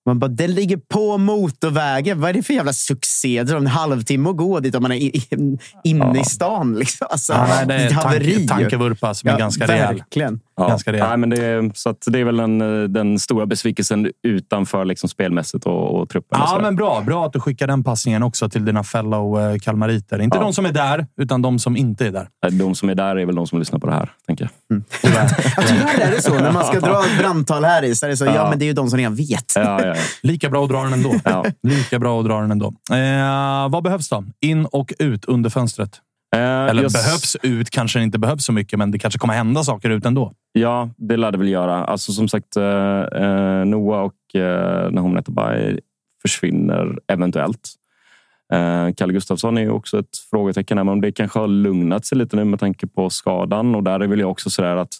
[0.07, 2.21] Man bara, den ligger på motorvägen.
[2.21, 3.43] Vad är det för jävla succé?
[3.43, 5.11] Det tar en halvtimme att gå dit om man är
[5.85, 6.21] inne ja.
[6.21, 6.75] i stan.
[6.75, 7.07] Liksom.
[7.11, 8.47] Alltså, ja, nej, det är ett haveri.
[8.47, 9.95] tankevurpa som är ja, ganska rejäl.
[9.95, 10.41] Verkligen.
[10.57, 10.69] Ja.
[10.69, 11.09] Ganska rejäl.
[11.09, 12.59] Nej, men det, är, så att det är väl den,
[12.93, 16.39] den stora besvikelsen utanför liksom spelmässigt och, och truppen.
[16.41, 17.03] Ja, och men bra.
[17.07, 20.21] Bra att du skickar den passningen också till dina fellow eh, kalmariter.
[20.21, 22.29] Inte de som är där, utan de som inte är där.
[22.51, 24.77] De som är där är väl de som lyssnar på det här, tänker jag.
[24.77, 24.85] Mm.
[25.67, 26.35] Tyvärr är det så.
[26.35, 28.25] När man ska dra ett brandtal här i så är det så.
[28.25, 29.57] Ja, men det är ju de som redan vet.
[29.95, 31.15] Ja, ja, Lika bra att dra den ändå.
[31.63, 32.67] Lika bra att dra den ändå.
[32.93, 34.25] Eh, vad behövs då?
[34.41, 36.01] In och ut under fönstret?
[36.35, 36.95] Eh, Eller just...
[36.95, 40.33] behövs ut kanske inte behövs så mycket, men det kanske kommer hända saker ut ändå.
[40.53, 41.85] Ja, det lär det väl göra.
[41.85, 45.79] Alltså som sagt, eh, eh Noah och eh, Nahom Netabay
[46.23, 47.71] försvinner eventuellt.
[48.53, 52.19] Eh, Kalle Gustafsson är ju också ett frågetecken, här, men det kanske har lugnat sig
[52.19, 53.75] lite nu med tanke på skadan.
[53.75, 54.93] Och där är väl jag också sådär att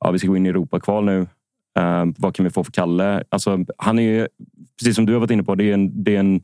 [0.00, 1.26] ja, vi ska gå in i Europakval nu.
[1.78, 3.22] Eh, vad kan vi få för Kalle?
[3.28, 4.28] Alltså, han är ju,
[4.78, 6.42] precis som du har varit inne på, det är en, det är en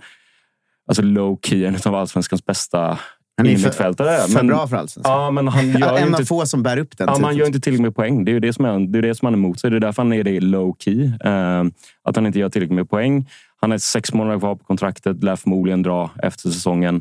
[0.89, 2.99] alltså low key, en av allsvenskans bästa
[3.37, 5.13] Han är för, för Men- bra för allsvenskan.
[5.21, 7.07] Ja, men han gör en av inte få som bär upp den.
[7.09, 7.37] Ja, titeln.
[7.37, 8.25] gör inte tillräckligt med poäng.
[8.25, 9.71] Det är ju det som, är, det är det som han är emot sig.
[9.71, 11.05] Det är därför han är det low key.
[11.25, 11.65] Eh,
[12.03, 13.29] att han inte gör tillräckligt med poäng.
[13.61, 15.23] Han är sex månader kvar på kontraktet.
[15.25, 17.01] Lär förmodligen dra efter säsongen.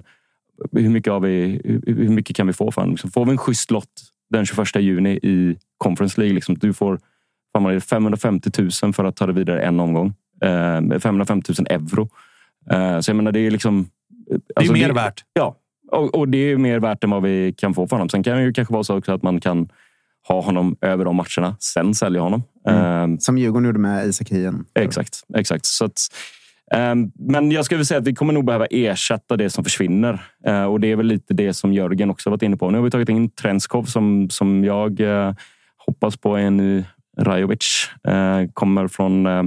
[0.71, 2.93] Hur mycket, har vi, hur- hur mycket kan vi få för honom?
[2.93, 3.89] Liksom, får vi en schysst lott
[4.30, 6.36] den 21 juni i Conference League.
[6.36, 6.99] Liksom, du får
[7.64, 8.51] vad är det, 550
[8.84, 10.14] 000 för att ta dig vidare en omgång.
[10.43, 12.10] Eh, 550 000 euro.
[12.72, 13.89] Eh, så jag menar, det är liksom...
[14.56, 15.24] Det är mer värt.
[15.34, 15.56] Ja,
[15.91, 18.10] och, och det är mer värt än vad vi kan få för honom.
[18.10, 19.70] Sen kan det ju kanske vara så också att man kan
[20.28, 22.43] ha honom över de matcherna, sen sälja honom.
[22.68, 24.66] Eh, Som Djurgården gjorde med Isak Hien.
[24.74, 25.66] Exakt, exakt.
[25.66, 25.99] Så att,
[26.72, 30.26] ehm, men jag skulle vilja säga att vi kommer nog behöva ersätta det som försvinner.
[30.45, 32.70] Eh, och det är väl lite det som Jörgen också varit inne på.
[32.72, 35.34] Nu har vi tagit in Trenskov som, som jag eh,
[35.78, 36.84] hoppas på är en ny
[37.18, 37.89] Rajovic.
[38.07, 39.43] Eh, kommer från eh,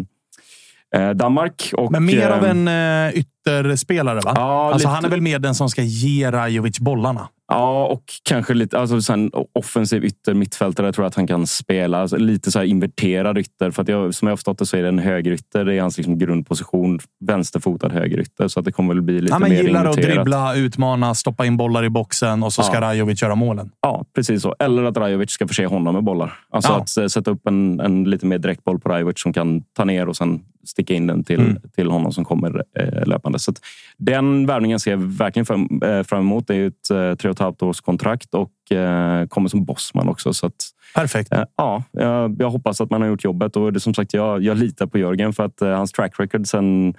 [1.03, 1.71] eh, Danmark.
[1.77, 2.69] Och, Men mer av en
[3.15, 4.33] ytterspelare, va?
[4.37, 7.29] Ja, alltså, lite- Han är väl mer den som ska ge Rajovic bollarna.
[7.49, 12.01] Ja, och kanske lite alltså, sen, offensiv ytter mittfältare tror jag att han kan spela.
[12.01, 13.71] Alltså, lite så här inverterad ytter.
[13.71, 15.65] För att jag, som jag har förstått det så är det en högerytter.
[15.65, 16.99] Det är hans liksom, grundposition.
[17.25, 18.49] Vänsterfotad högerytter.
[18.49, 20.15] Så att det kommer väl bli lite Han men mer gillar att inverterat.
[20.15, 22.81] dribbla, utmana, stoppa in bollar i boxen och så ska Ja.
[22.81, 23.71] Rajovic göra målen.
[23.83, 24.55] Ja, precis så.
[24.59, 26.33] Eller att Rajovic ska förse honom med bollar.
[26.51, 26.77] Alltså Ja.
[26.81, 30.09] att eh, sätta upp en, en lite mer direktboll på Rajovic som kan ta ner
[30.09, 31.57] och sen sticka in den till, Mm.
[31.77, 33.39] till honom som kommer eh, löpande.
[33.39, 33.53] Så
[33.97, 36.47] den värvningen ser jag verkligen fram, eh, fram emot.
[36.47, 40.09] Det är ett eh, tre och ett halvt års kontrakt och eh, kommer som bossman
[40.09, 40.33] också.
[40.33, 40.55] Så att,
[40.95, 41.33] Perfekt.
[41.33, 44.43] eh, ja, jag, jag hoppas att man har gjort jobbet och det som sagt, jag,
[44.43, 46.95] jag litar på Jörgen för att eh, hans track record sen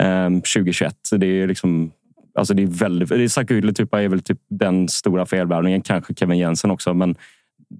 [0.00, 1.90] eh, 2021, det är liksom
[2.34, 3.32] Alltså det är väldigt...
[3.32, 5.80] Sakuli typ är väl typ den stora felvärvningen.
[5.82, 7.14] Kanske Kevin Jensen också, men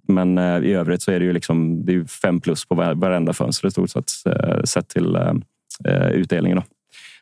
[0.08, 2.94] men eh, i övrigt så är det ju liksom, det är fem plus på var-
[2.94, 6.56] varenda fönster i stort sett, eh, sett till eh, utdelningen.
[6.58, 6.64] Då.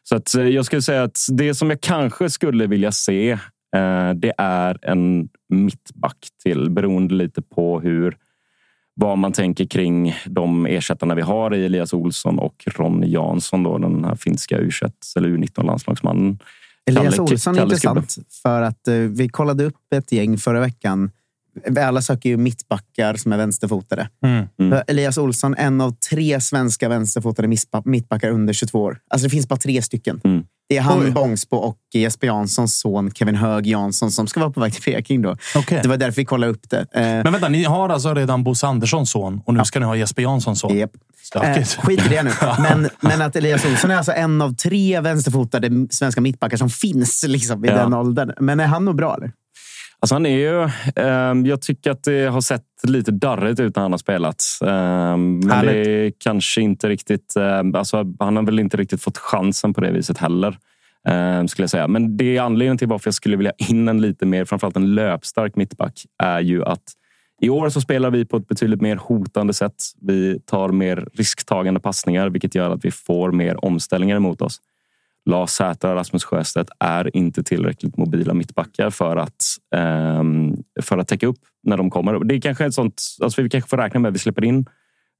[0.02, 3.38] Så att, jag skulle säga att det som jag kanske skulle vilja se,
[4.14, 8.16] det är en mittback till, beroende lite på hur
[8.94, 13.78] vad man tänker kring de ersättarna vi har i Elias Olsson och Ronny Jansson, då,
[13.78, 14.70] den här finska u
[15.16, 16.38] eller U19-landslagsmannen.
[16.86, 18.00] Elias Kalle- Olsson är Kalle Skubbe.
[18.00, 21.10] intressant för att vi kollade upp ett gäng förra veckan.
[21.80, 24.08] Alla söker ju mittbackar som är vänsterfotade.
[24.24, 24.46] Mm.
[24.72, 27.48] För Elias Olsson, en av tre svenska vänsterfotade
[27.84, 28.98] mittbackar under 22 år.
[29.10, 30.20] Alltså det finns bara tre stycken.
[30.24, 30.44] Mm.
[30.68, 31.10] Det är han, Oj.
[31.10, 35.22] Bångsbo och Jesper Janssons son Kevin Hög Jansson som ska vara på väg till Peking.
[35.22, 35.36] Då.
[35.56, 35.80] Okej.
[35.82, 36.78] Det var därför vi kollade upp det.
[36.92, 39.96] Eh, Men vänta, ni har alltså redan Bosse Anderssons son och nu ska ni ha
[39.96, 40.76] Jesper Janssons son.
[40.78, 40.90] Japp.
[40.94, 41.74] Eh, Stökigt.
[41.74, 42.30] skit i det nu.
[42.58, 47.24] Men, men att Elias Olsson är alltså en av tre vänsterfotade svenska mittbackar som finns
[47.28, 47.74] liksom, i Ja.
[47.76, 48.32] den åldern.
[48.40, 49.14] Men är han nog bra?
[49.16, 49.32] Eller?
[50.00, 50.70] Alltså han är ju...
[50.96, 54.44] ehm, jag tycker att det har sett lite darrigt ut när han har spelat.
[54.66, 55.84] Ehm, men Härligt.
[55.84, 57.36] det är kanske inte riktigt...
[57.36, 60.58] ehm, alltså han har väl inte riktigt fått chansen på det viset heller.
[61.08, 61.88] ehm, skulle jag säga.
[61.88, 64.94] Men det är anledningen till varför jag skulle vilja in en lite mer, framförallt en
[64.94, 66.82] löpstark mittback, är ju att
[67.40, 69.74] i år så spelar vi på ett betydligt mer hotande sätt.
[70.00, 74.60] Vi tar mer risktagande passningar, vilket gör att vi får mer omställningar emot oss.
[75.28, 79.44] Lars Säter och Rasmus Sjöstedt är inte tillräckligt mobila mittbackar för att,
[79.76, 82.24] ehm, för att täcka upp när de kommer.
[82.24, 84.66] Det är kanske ett sånt, alltså vi kanske får räkna med att vi släpper in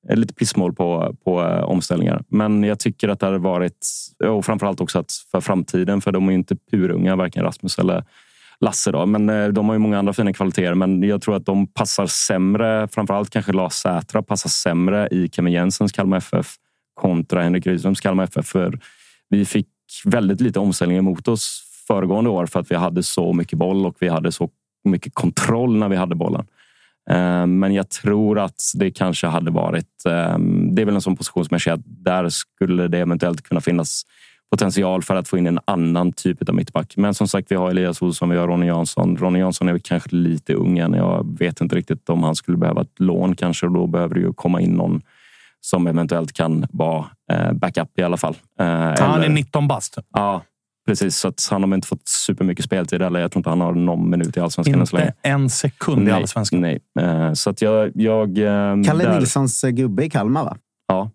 [0.09, 2.22] lite pissmål på, på eh, omställningar.
[2.28, 3.86] Men jag tycker att det har varit,
[4.24, 8.04] och framförallt också att för framtiden, för de är ju inte purunga, varken Rasmus eller
[8.61, 8.92] Lasse.
[8.92, 9.06] Då.
[9.06, 12.06] Men eh, de har ju många andra fina kvaliteter, men jag tror att de passar
[12.06, 12.88] sämre.
[12.88, 16.54] Framförallt kanske Lars Sätra passar sämre i Kevin Jensens Kalmar FF
[16.94, 18.46] kontra Henrik Rydströms Kalmar FF.
[18.46, 18.78] För
[19.28, 19.66] vi fick
[20.05, 23.97] väldigt lite omställningar mot oss föregående år för att vi hade så mycket boll och
[23.99, 24.51] vi hade så
[24.84, 26.47] mycket kontroll när vi hade bollen.
[27.11, 30.05] Eh, men jag tror att det kanske hade varit...
[30.09, 33.43] Ehm, det är väl en sån position som jag ser att där skulle det eventuellt
[33.43, 34.03] kunna finnas
[34.51, 36.97] potential för att få in en annan typ av mittback.
[36.97, 39.16] Men som sagt, vi har Elias Olsson, vi har Ronny Jansson.
[39.16, 40.95] Ronny Jansson är väl kanske lite ung än.
[40.95, 44.20] Jag vet inte riktigt om han skulle behöva ett lån kanske och då behöver det
[44.20, 45.03] ju komma in någon
[45.71, 48.37] som eventuellt kan vara eh, backup i alla fall.
[48.61, 49.99] Eh, Ja, han är eller- 19 bast.
[50.12, 50.43] Ja,
[50.87, 51.16] precis.
[51.16, 53.03] Så att han har inte fått supermycket speltid.
[53.03, 55.09] Eller jag tror inte han har någon minut i allsvenskan än så länge.
[55.09, 56.61] Inte en sekund i Nej, allsvenskan.
[56.61, 57.91] Nej, Eh, så att jag...
[57.95, 58.27] jag
[58.87, 60.57] Kalle där- Nilssons gubbe i Kalmar, va?
[60.89, 61.11] Ja.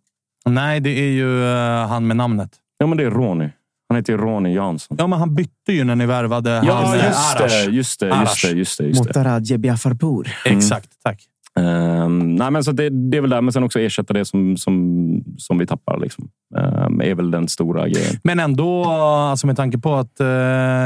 [0.46, 1.44] Nej, det är ju
[1.88, 2.52] han med namnet.
[2.78, 3.50] ja, men det är Ronny.
[3.90, 4.98] Han heter ju Ronny Jansson.
[5.00, 7.64] Ja, men han bytte ju när ni värvade Ja, han, just det.
[7.72, 9.08] Just det, just det, just det, just det.
[9.20, 10.28] Mot Radje Biafarpour.
[10.46, 11.24] Exakt, tack.
[11.60, 14.58] Um, nej, men så det, det är väl där, men sen också ersätta det som,
[14.58, 16.00] som, som vi tappar.
[16.00, 16.30] Liksom.
[16.56, 18.20] Um, är väl den stora grejen.
[18.24, 20.28] Men ändå, alltså med tanke på att uh,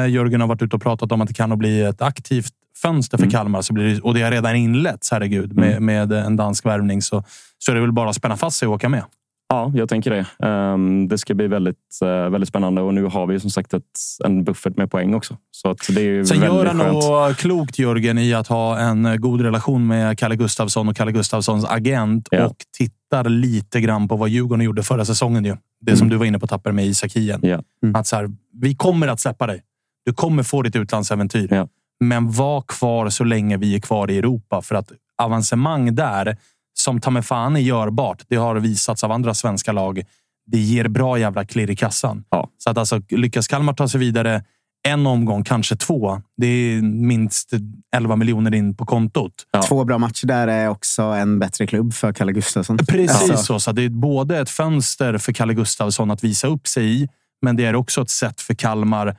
[0.10, 3.24] Jörgen har varit ute och pratat om att det kan bli ett aktivt fönster för
[3.24, 3.32] mm.
[3.32, 5.86] Kalmar så blir det, och det har redan inletts, herregud, med, mm.
[5.86, 7.24] med en dansk värvning så,
[7.58, 9.04] så är det väl bara att spänna fast sig och åka med.
[9.50, 10.48] Ja, jag tänker det.
[10.48, 13.84] Um, det ska bli väldigt, uh, väldigt spännande och nu har vi som sagt ett,
[14.26, 15.38] en buffert med poäng också.
[15.52, 19.42] Så att det är Sen gör han nog klokt, Jörgen, i att ha en god
[19.42, 22.46] relation med Kalle Gustafsson och Kalle Gustafssons agent ja.
[22.46, 25.46] och tittar lite grann på vad Djurgården gjorde förra säsongen.
[25.46, 25.56] Ju.
[25.82, 25.98] Det mm.
[25.98, 27.40] som du var inne på Tapper med Isak Hien.
[27.44, 27.62] Ja.
[27.84, 27.96] Mm.
[27.96, 29.62] Att så här, vi kommer att släppa dig.
[30.06, 31.48] Du kommer få ditt utlandsäventyr.
[31.52, 31.68] Ja.
[32.00, 34.62] Men var kvar så länge vi är kvar i Europa.
[34.62, 36.38] För att avancemang där
[36.80, 38.24] som ta mig fan är görbart.
[38.28, 40.04] Det har visats av andra svenska lag.
[40.46, 42.24] Det ger bra jävla klirr i kassan.
[42.30, 42.50] Ja.
[42.58, 44.44] Så att alltså, lyckas Kalmar ta sig vidare
[44.88, 46.22] en omgång, kanske två.
[46.38, 47.52] Det är minst
[47.96, 49.34] 11 miljoner in på kontot.
[49.52, 49.62] Ja.
[49.62, 52.78] Två bra matcher där är också en bättre klubb för Kalle Gustafsson.
[52.78, 53.38] Precis alltså.
[53.38, 53.60] så.
[53.60, 57.10] så det är både ett fönster för Kalle Gustafsson att visa upp sig i,
[57.42, 59.18] men det är också ett sätt för Kalmar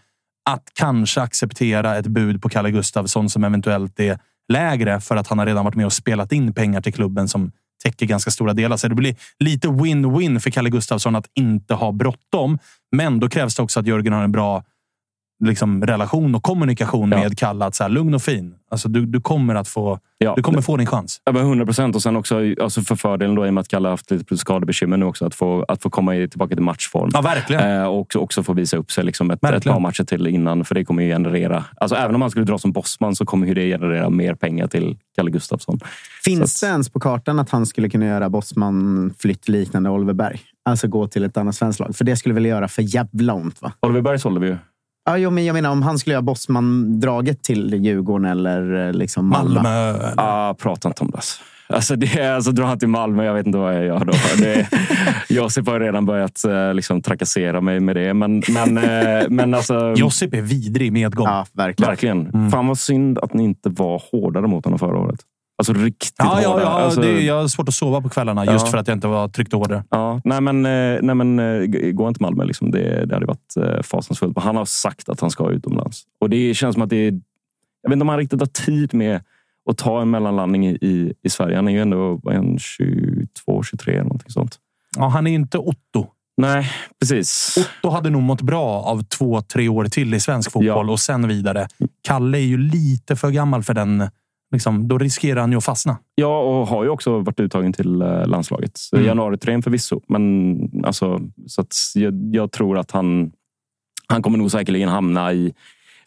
[0.51, 4.19] att kanske acceptera ett bud på Kalle Gustafsson som eventuellt är
[4.49, 7.53] lägre för att han har redan varit med och spelat in pengar till klubben som
[7.85, 8.77] täcker ganska stora delar.
[8.77, 12.59] Så det blir lite win-win för Kalle Gustafsson att inte ha bråttom.
[12.97, 14.65] Men då krävs det också att Jörgen har en bra
[15.45, 17.19] liksom, relation och kommunikation ja.
[17.19, 17.65] med Kalle.
[17.65, 18.55] Att så här, lugn och fin.
[18.71, 20.35] Alltså, du, du kommer att få, ja.
[20.37, 21.21] du kommer få din chans.
[21.25, 21.97] Ja, 100 procent.
[21.97, 24.97] Och sen också alltså för fördelen då, i och med att Kalle haft lite skadebekymmer
[24.97, 25.27] nu också.
[25.27, 27.11] Att få, att få komma tillbaka till matchform.
[27.13, 27.81] Ja, verkligen.
[27.81, 30.65] Eh, och också få visa upp sig liksom ett, ett par matcher till innan.
[30.65, 31.65] För det kommer ju generera...
[31.77, 34.97] Alltså, även om han skulle dra som bossman så kommer det generera mer pengar till
[35.17, 35.81] Kalle Gustafsson.
[36.25, 40.41] Finns att, det ens på kartan att han skulle kunna göra bossman-flytt liknande Oliver Berg?
[40.65, 41.97] Alltså gå till ett annat svenskt lag.
[41.97, 43.63] För det skulle väl göra för jävla ont?
[43.63, 43.73] Va?
[43.81, 44.57] Oliver Berg sålde vi ju.
[45.09, 49.29] Ja, jo, men jag menar om han skulle göra Bossman-draget till Djurgården eller eh, liksom
[49.29, 49.63] Malmö.
[49.63, 50.13] Malmö.
[50.17, 51.21] Ah, prata inte om det.
[51.75, 54.13] Alltså, det, alltså drar han till Malmö, jag vet inte vad jag gör då.
[54.39, 54.69] Det,
[55.29, 58.15] Josip har redan börjat eh, liksom, trakassera mig med det.
[58.15, 61.27] Men, men, eh, men alltså, Josip är vidrig medgång.
[61.27, 61.91] Ja, verkligen.
[61.91, 62.27] verkligen.
[62.27, 62.51] Mm.
[62.51, 65.21] Fan vad synd att ni inte var hårdare mot honom förra året.
[65.59, 66.43] Alltså riktigt ja, hårda.
[66.43, 68.53] Ja, ja, alltså, det, jag har svårt att sova på kvällarna ja.
[68.53, 69.85] just för att jag inte var tryckt hårdare.
[69.91, 72.45] Ja, nej, men, eh, nej, men eh, gå inte Malmö.
[72.45, 72.71] Liksom.
[72.71, 74.39] Det, det hade varit eh, fasansfullt.
[74.39, 76.03] Han har sagt att han ska utomlands.
[76.21, 77.13] Och det känns som att det är...
[77.83, 79.21] Jag vet inte om han riktigt har tid med
[79.71, 81.57] att ta en mellanlandning i, i, i Sverige.
[81.57, 84.59] Han är ju ändå en 22, 23 eller någonting sånt.
[84.97, 86.07] Ja, han är inte Otto.
[86.37, 87.59] Nej, precis.
[87.59, 90.93] Otto hade nog mått bra av två, tre år till i svensk fotboll ja.
[90.93, 91.69] och sen vidare.
[92.03, 94.09] Kalle är ju lite för gammal för den
[94.51, 95.99] Liksom, då riskerar han ju att fastna.
[96.15, 98.81] Ja, och har ju också varit uttagen till eh, landslaget.
[98.93, 99.07] Mm.
[99.07, 103.33] Januariträn förvisso, men alltså, så jag, jag, tror att han,
[104.07, 105.55] han kommer nog säkerligen hamna i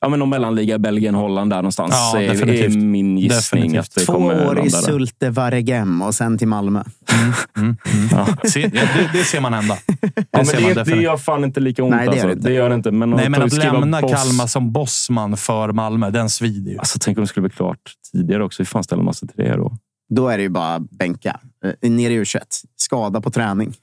[0.02, 1.94] ja, men någon mellanliga, Belgien, Holland där någonstans.
[1.94, 3.78] Ja, är, är min gissning.
[3.78, 6.84] Att det Två år i Sulte Varegem och sen till Malmö.
[7.14, 8.08] Mm, mm, mm.
[8.44, 8.50] Ja.
[8.50, 9.78] Se, det, det, ser man hända.
[10.02, 11.96] Det, ja, det, det gör fan inte lika ont.
[11.96, 12.48] Nej, det, gör alltså.
[12.48, 12.92] det gör det inte.
[12.92, 14.12] Men, Nej, men att lämna boss...
[14.12, 16.78] Kalmar som bossman för Malmö, den svider ju.
[16.78, 18.64] Alltså, tänk om det skulle bli klart tidigare också.
[18.64, 19.78] Hur fan ställer man sig till det då?
[20.10, 21.40] Då är det ju bara bänka.
[21.82, 22.40] Eh, ner i U21.
[22.76, 23.74] Skada på träning.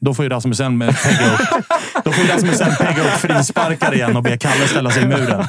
[0.00, 1.64] Då får ju Rasmussen pegga upp,
[2.04, 5.44] då får Rasmussen pegga upp frisparkar igen och be Kalle ställa sig i muren.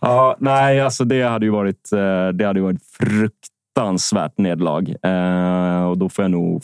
[0.00, 4.94] Ja, nej, alltså det hade ju varit, eh, det hade ju varit fruktansvärt nederlag.
[5.02, 6.62] Eh, och då får jag nog...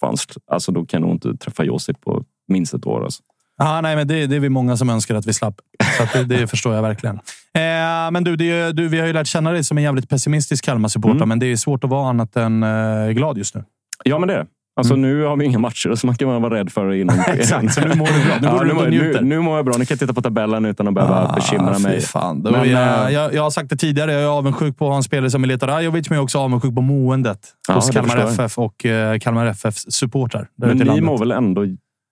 [0.00, 3.04] Fanns, alltså då kan jag nog inte träffa Josip på minst ett år.
[3.04, 3.22] Alltså.
[3.58, 5.60] Ah, nej, men det, det är vi många som önskar att vi slapp.
[5.98, 7.16] Så det, det, förstår jag verkligen.
[7.54, 10.64] Eh, men du, det, du, vi har ju lärt känna dig som en jävligt pessimistisk
[10.64, 11.28] Kalmar-supporter, mm.
[11.28, 13.64] men det är svårt att vara annat än eh, glad just nu.
[14.04, 14.46] Ja, men det är
[14.78, 15.10] Alltså mm.
[15.10, 17.18] nu har vi inga matcher, så man kan vara rädd för innan.
[17.26, 18.38] Exakt, så nu mår du bra.
[18.40, 19.74] Nu, ja, nu, mår, nu, nu mår jag bra.
[19.78, 22.00] Nu kan jag titta på tabellen utan att behöva ah, bekymra mig.
[22.00, 22.38] Fan.
[22.38, 24.96] Men, jag, eh, jag, jag, har sagt det tidigare, jag är avundsjuk på att ha
[24.96, 28.18] en spelare som Mileta Rajovic, men jag är också avundsjuk på måendet ja, hos Kalmar
[28.18, 30.48] FF och uh, Kalmar FFs supportrar.
[30.56, 31.64] Men ni mår väl ändå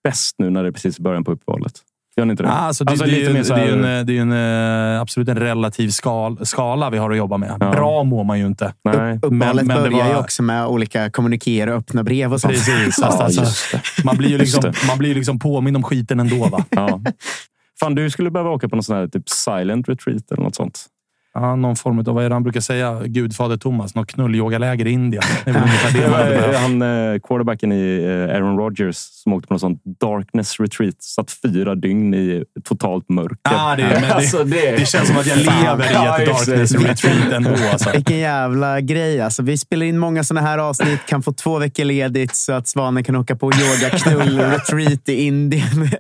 [0.05, 1.73] bäst nu när det är precis början på uppehållet?
[2.17, 2.49] Gör ni inte det?
[2.49, 5.39] Ah, alltså, det, alltså, det, det, det, är en, det är en, eh, absolut en
[5.39, 7.57] relativ skal, skala vi har att jobba med.
[7.61, 7.71] Ja.
[7.71, 8.75] Bra mår man ju inte.
[8.85, 9.19] Nej.
[9.23, 10.09] Uppehållet börjar var...
[10.09, 12.55] ju också med olika kommunikera och öppna brev och sånt.
[12.55, 12.99] Precis.
[13.03, 13.45] ja, alltså,
[14.05, 16.49] man blir ju liksom, man blir liksom påmind om skiten ändå.
[16.49, 16.65] Va?
[16.71, 17.01] Ja.
[17.81, 20.87] Fan, du skulle behöva åka på någon sån här typ silent retreat eller något sånt.
[21.35, 23.01] Ja, någon form av, vad är det han brukar säga?
[23.05, 23.95] Gudfader Thomas.
[23.95, 25.23] Något knullyogaläger i Indien.
[25.45, 29.79] Det är det han, eh, quarterbacken i eh, Aaron Rodgers som åkte på någon sån
[30.01, 31.03] darkness retreat.
[31.03, 33.37] Satt fyra dygn i totalt mörker.
[33.43, 37.33] Ah, det, men alltså, det, det, känns som att jag lever i ett darkness retreat
[37.33, 37.51] ändå.
[37.73, 37.91] Alltså.
[37.91, 39.21] Vilken jävla grej.
[39.21, 42.69] Alltså, vi spelar in många såna här avsnitt, kan få två veckor ledigt så att
[42.69, 45.91] Svanen kan åka på yoga knull retreat i Indien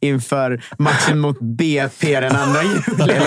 [0.00, 3.20] inför matchen mot BP den andra juli.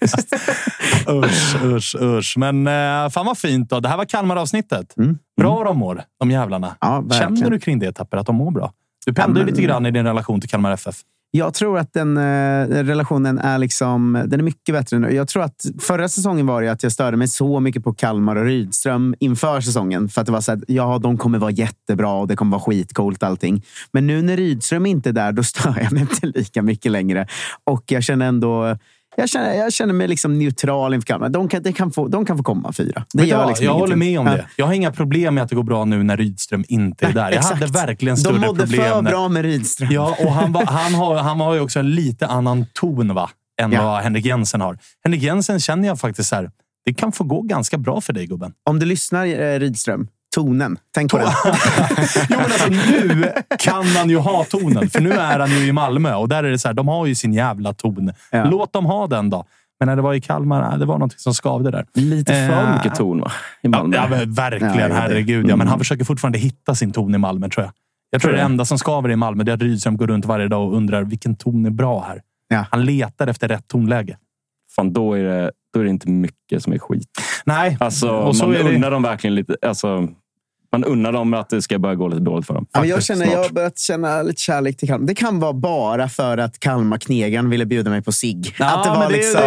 [1.08, 2.34] usch, usch, usch.
[2.36, 3.70] Men eh, fan vad fint.
[3.70, 3.80] Då.
[3.80, 4.94] Det här var Kalmar-avsnittet.
[5.40, 6.76] Bra de mår, de jävlarna.
[6.80, 7.04] Ja.
[7.12, 8.72] Känner du kring det, Tapper, att de mår bra?
[9.06, 10.96] Du pendlar ju men- lite grann i din relation till Kalmar FF.
[11.34, 15.10] Jag tror att den eh, relationen är liksom, den är mycket bättre nu.
[15.14, 18.36] Jag tror att förra säsongen var det att jag störde mig så mycket på Kalmar
[18.36, 20.08] och Rydström inför säsongen.
[20.08, 22.62] För att det var så att ja, de kommer vara jättebra och det kommer vara
[22.62, 23.62] skitcoolt allting.
[23.92, 27.26] Men nu när Rydström inte är där, då stör jag mig inte lika mycket längre.
[27.64, 28.76] Och jag känner ändå...
[29.16, 31.28] Jag känner, jag känner mig liksom neutral inför Kalmar.
[31.28, 33.04] De kan, de kan, få, de kan få komma fyra.
[33.12, 33.48] Det gör vad?
[33.48, 34.32] liksom jag håller med om Ja.
[34.32, 34.46] det.
[34.56, 37.32] Jag har inga problem med att det går bra nu när Rydström inte är där.
[37.32, 37.76] Jag hade Exakt.
[37.86, 38.82] verkligen större De mådde problem.
[38.90, 39.88] för när- bra med Rydström.
[39.92, 43.30] Ja, och han, var, han, har, han har ju också en lite annan ton va?
[43.62, 43.84] än Ja.
[43.84, 44.78] vad Henrik Jensen har.
[45.04, 46.50] Henrik Jensen känner jag faktiskt så här.
[46.84, 48.52] Det kan få gå ganska bra för dig gubben.
[48.70, 50.78] Om du lyssnar, eh, Rydström, tonen.
[50.94, 51.26] Tänk på den.
[52.30, 54.90] Jo, men alltså nu kan han ju ha tonen.
[54.90, 56.74] För nu är han ju i Malmö och där är det så här.
[56.74, 58.12] De har ju sin jävla ton.
[58.30, 58.44] Ja.
[58.44, 59.44] Låt dem ha den då.
[59.80, 61.86] Men när det var i Kalmar, det var något som skavde där.
[61.94, 63.32] Lite för Eh, mycket ton va?
[63.36, 63.96] I Ja, Malmö.
[63.96, 64.78] ja, verkligen.
[64.78, 65.50] Ja, det- herregud.
[65.50, 67.72] Ja, men han försöker fortfarande hitta sin ton i Malmö, tror jag.
[68.10, 70.24] Jag tror Tror det enda som skaver i Malmö det är att Rydström går runt
[70.24, 72.22] varje dag och undrar vilken ton är bra här.
[72.48, 72.64] Ja.
[72.70, 74.16] Han letar efter rätt tonläge.
[74.76, 77.08] Fan, då är, det, då är det inte mycket som är skit.
[77.44, 78.90] Nej, Alltså, och så man är det.
[78.90, 79.56] dem verkligen lite.
[79.66, 80.08] Alltså,
[80.72, 82.66] man unnar dem att det ska börja gå lite dåligt för dem.
[82.72, 83.34] Men jag, Faktiskt, känner, snart.
[83.36, 85.06] jag har börjat känna lite kärlek till Kalmar.
[85.06, 88.42] Det kan vara bara för att Kalmar-knegaren ville bjuda mig på sig.
[88.58, 89.40] Ja, att det var det liksom...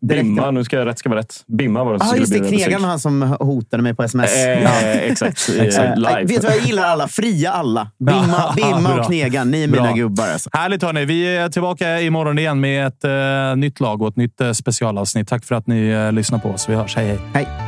[0.00, 0.14] Det.
[0.14, 1.34] Bimma, nu ska jag rätt ska vara rätt.
[1.46, 2.48] Bimma var det som skulle just det.
[2.48, 4.36] Knegaren var han som hotade mig på sms.
[4.36, 4.70] Eh, Ja.
[4.80, 5.48] Exakt.
[5.58, 6.24] Eh, Eh, live.
[6.24, 7.08] vet du vad jag gillar alla?
[7.08, 7.90] Fria alla.
[7.98, 9.50] Bimma, Ja, Bimma och Knegaren.
[9.50, 9.92] Ni är mina Bra.
[9.92, 10.28] gubbar.
[10.32, 10.50] Alltså.
[10.52, 11.04] Härligt hörni.
[11.04, 15.28] Vi är tillbaka imorgon igen med ett eh, nytt lag och ett nytt eh, specialavsnitt.
[15.28, 16.68] Tack för att ni eh, lyssnar på oss.
[16.68, 16.96] Vi hörs.
[16.96, 17.18] Hej, hej.
[17.34, 17.67] Hej.